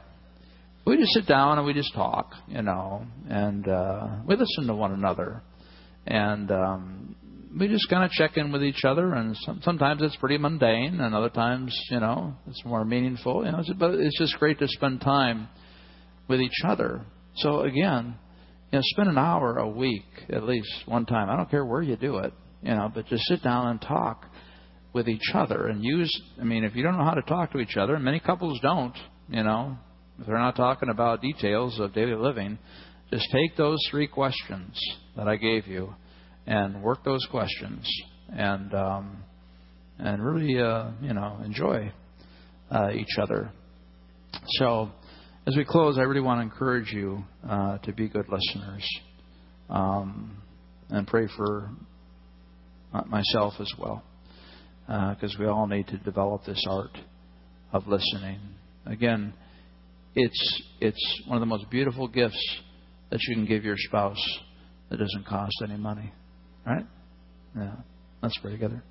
we 0.87 0.97
just 0.97 1.13
sit 1.13 1.27
down 1.27 1.59
and 1.59 1.67
we 1.67 1.75
just 1.75 1.95
talk, 1.95 2.33
you 2.49 2.63
know, 2.63 3.07
and 3.29 3.69
uh, 3.69 4.09
we 4.27 4.37
listen 4.37 4.67
to 4.67 4.75
one 4.75 4.93
another, 4.93 5.43
and 6.07 6.51
um, 6.51 7.17
we 7.59 7.69
just 7.69 7.89
kind 7.91 8.05
of 8.05 8.11
check 8.11 8.37
in 8.37 8.53
with 8.53 8.63
each 8.63 8.85
other. 8.85 9.13
And 9.13 9.37
some, 9.45 9.61
sometimes 9.63 10.03
it's 10.03 10.17
pretty 10.17 10.39
mundane, 10.39 11.01
and 11.01 11.15
other 11.15 11.29
times, 11.29 11.79
you 11.91 12.01
know, 12.01 12.35
it's 12.47 12.65
more 12.65 12.85
meaningful. 12.85 13.45
You 13.45 13.53
know, 13.53 13.63
but 13.79 13.95
it's 13.95 14.19
just 14.19 14.39
great 14.39 14.59
to 14.61 14.69
spend 14.69 15.01
time 15.01 15.49
with 16.29 16.41
each 16.41 16.65
other. 16.65 17.03
So 17.37 17.61
again, 17.61 18.17
you 18.73 18.79
know, 18.79 18.83
spend 18.85 19.09
an 19.09 19.19
hour 19.19 19.59
a 19.59 19.69
week 19.69 20.05
at 20.31 20.45
least 20.45 20.73
one 20.87 21.07
time. 21.07 21.29
I 21.29 21.37
don't 21.37 21.51
care 21.51 21.65
where 21.65 21.83
you 21.83 21.97
do 21.97 22.19
it, 22.19 22.33
you 22.63 22.75
know, 22.75 22.91
but 22.93 23.07
just 23.07 23.25
sit 23.25 23.43
down 23.43 23.69
and 23.69 23.81
talk 23.81 24.27
with 24.93 25.09
each 25.09 25.35
other 25.35 25.67
and 25.67 25.85
use. 25.85 26.11
I 26.41 26.45
mean, 26.45 26.65
if 26.65 26.75
you 26.75 26.83
don't 26.83 26.97
know 26.97 27.05
how 27.05 27.15
to 27.15 27.23
talk 27.23 27.53
to 27.53 27.59
each 27.59 27.77
other, 27.77 27.95
and 27.95 28.05
many 28.05 28.21
couples 28.21 28.59
don't, 28.63 28.97
you 29.29 29.43
know, 29.43 29.77
they're 30.27 30.39
not 30.39 30.57
talking 30.57 30.89
about 30.89 31.23
details 31.23 31.79
of 31.81 31.95
daily 31.95 32.15
living, 32.15 32.59
just 33.11 33.27
take 33.33 33.57
those 33.57 33.79
three 33.91 34.07
questions 34.07 34.79
that 35.17 35.29
I 35.29 35.37
gave 35.37 35.67
you 35.67 35.95
and 36.47 36.83
work 36.83 37.05
those 37.05 37.27
questions. 37.31 37.89
And 38.33 38.73
um, 38.75 39.25
and 40.03 40.25
really, 40.25 40.59
uh, 40.61 40.91
you 41.03 41.13
know, 41.13 41.41
enjoy 41.45 41.93
uh, 42.71 42.91
each 42.95 43.19
other. 43.21 43.51
So, 44.47 44.91
as 45.47 45.57
we 45.57 45.65
close, 45.65 45.99
I 45.99 46.03
really 46.03 46.21
want 46.21 46.39
to 46.39 46.43
encourage 46.43 46.93
you 46.93 47.25
uh, 47.49 47.79
to 47.79 47.93
be 47.93 48.09
good 48.09 48.27
listeners 48.29 48.89
um, 49.69 50.37
and 50.89 51.07
pray 51.07 51.29
for 51.37 51.71
myself 53.07 53.55
as 53.61 53.71
well, 53.79 54.03
because 54.87 55.35
uh, 55.37 55.41
we 55.41 55.47
all 55.47 55.67
need 55.67 55.87
to 55.89 55.99
develop 55.99 56.45
this 56.45 56.65
art 56.69 56.97
of 57.73 57.87
listening. 57.87 58.41
Again, 58.87 59.33
it's 60.15 60.63
it's 60.81 61.23
one 61.27 61.37
of 61.37 61.41
the 61.41 61.47
most 61.47 61.71
beautiful 61.71 62.09
gifts 62.09 62.61
that 63.11 63.21
you 63.23 63.35
can 63.35 63.47
give 63.47 63.65
your 63.65 63.77
spouse 63.77 64.39
that 64.91 64.99
doesn't 64.99 65.27
cost 65.27 65.55
any 65.63 65.77
money, 65.77 66.13
right? 66.67 66.87
Yeah, 67.57 67.77
let's 68.23 68.39
pray 68.39 68.53
together. 68.53 68.83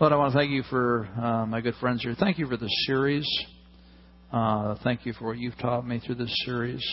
Lord, 0.00 0.12
I 0.12 0.16
want 0.16 0.32
to 0.32 0.38
thank 0.38 0.50
you 0.50 0.62
for 0.64 1.06
uh, 1.16 1.46
my 1.46 1.60
good 1.60 1.74
friends 1.80 2.02
here. 2.02 2.16
Thank 2.18 2.38
you 2.38 2.46
for 2.46 2.56
this 2.56 2.72
series. 2.86 3.26
Uh, 4.32 4.76
thank 4.82 5.06
you 5.06 5.12
for 5.12 5.26
what 5.26 5.38
you've 5.38 5.56
taught 5.58 5.86
me 5.86 6.00
through 6.04 6.16
this 6.16 6.34
series. 6.44 6.84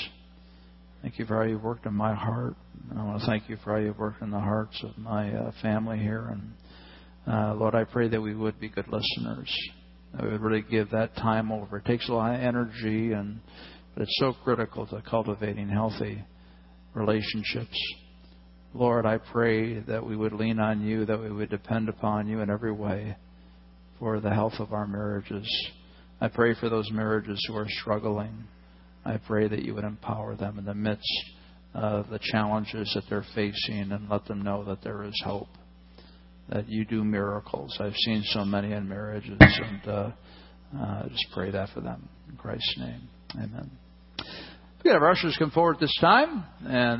Thank 1.02 1.18
you 1.18 1.26
for 1.26 1.38
how 1.38 1.50
you've 1.50 1.64
worked 1.64 1.88
in 1.88 1.96
my 1.96 2.14
heart. 2.14 2.56
I 2.96 3.04
want 3.04 3.22
to 3.22 3.26
thank 3.26 3.50
you 3.50 3.58
for 3.64 3.74
how 3.74 3.80
you've 3.80 3.98
worked 3.98 4.22
in 4.22 4.30
the 4.30 4.40
hearts 4.40 4.80
of 4.84 4.96
my 4.98 5.34
uh, 5.34 5.52
family 5.62 5.98
here. 5.98 6.28
And 6.28 6.54
uh, 7.28 7.56
Lord, 7.56 7.74
I 7.74 7.86
pray 7.86 8.08
that 8.10 8.22
we 8.22 8.36
would 8.36 8.60
be 8.60 8.70
good 8.70 8.88
listeners. 8.88 9.52
We 10.20 10.30
would 10.30 10.42
really 10.42 10.62
give 10.62 10.92
that 10.92 11.16
time 11.16 11.52
over. 11.52 11.78
It 11.78 11.86
takes 11.86 12.10
a 12.10 12.14
lot 12.14 12.36
of 12.36 12.42
energy, 12.42 13.14
and 13.14 13.40
but 13.94 14.04
it's 14.04 14.18
so 14.20 14.34
critical 14.44 14.86
to 14.88 15.02
cultivating 15.02 15.70
healthy 15.70 16.24
relationships. 16.94 17.78
Lord, 18.74 19.06
I 19.06 19.18
pray 19.18 19.80
that 19.80 20.06
we 20.06 20.16
would 20.16 20.34
lean 20.34 20.60
on 20.60 20.82
you, 20.82 21.06
that 21.06 21.20
we 21.20 21.32
would 21.32 21.50
depend 21.50 21.90
upon 21.90 22.28
you 22.28 22.40
in 22.40 22.50
every 22.50 22.72
way 22.72 23.18
for 24.00 24.20
the 24.20 24.34
health 24.34 24.56
of 24.60 24.74
our 24.74 24.88
marriages. 24.88 25.48
I 26.22 26.28
pray 26.28 26.56
for 26.56 26.70
those 26.70 26.90
marriages 26.92 27.44
who 27.48 27.56
are 27.56 27.68
struggling. 27.68 28.46
I 29.04 29.18
pray 29.18 29.48
that 29.48 29.64
you 29.64 29.76
would 29.76 29.84
empower 29.84 30.36
them 30.36 30.60
in 30.60 30.66
the 30.66 30.74
midst 30.74 31.24
of 31.74 32.10
the 32.10 32.20
challenges 32.22 32.92
that 32.94 33.04
they're 33.10 33.26
facing 33.36 33.92
and 33.92 34.10
let 34.10 34.26
them 34.26 34.42
know 34.42 34.64
that 34.66 34.84
there 34.84 35.04
is 35.04 35.22
hope, 35.26 35.50
that 36.52 36.70
you 36.70 36.86
do 36.86 37.04
miracles. 37.04 37.78
I've 37.80 37.96
seen 37.96 38.24
so 38.28 38.44
many 38.46 38.74
in 38.74 38.88
marriages, 38.88 39.38
and 39.40 39.88
uh, 39.88 40.12
uh, 40.78 41.08
just 41.08 41.26
pray 41.34 41.52
that 41.52 41.70
for 41.70 41.82
them. 41.82 42.10
In 42.30 42.36
Christ's 42.38 42.76
name, 42.78 43.10
amen. 43.36 43.72
We 44.84 44.92
have 44.92 45.02
our 45.02 45.12
ushers 45.12 45.36
come 45.38 45.52
forward 45.52 45.78
this 45.80 45.96
time, 46.02 46.44
and 46.66 47.00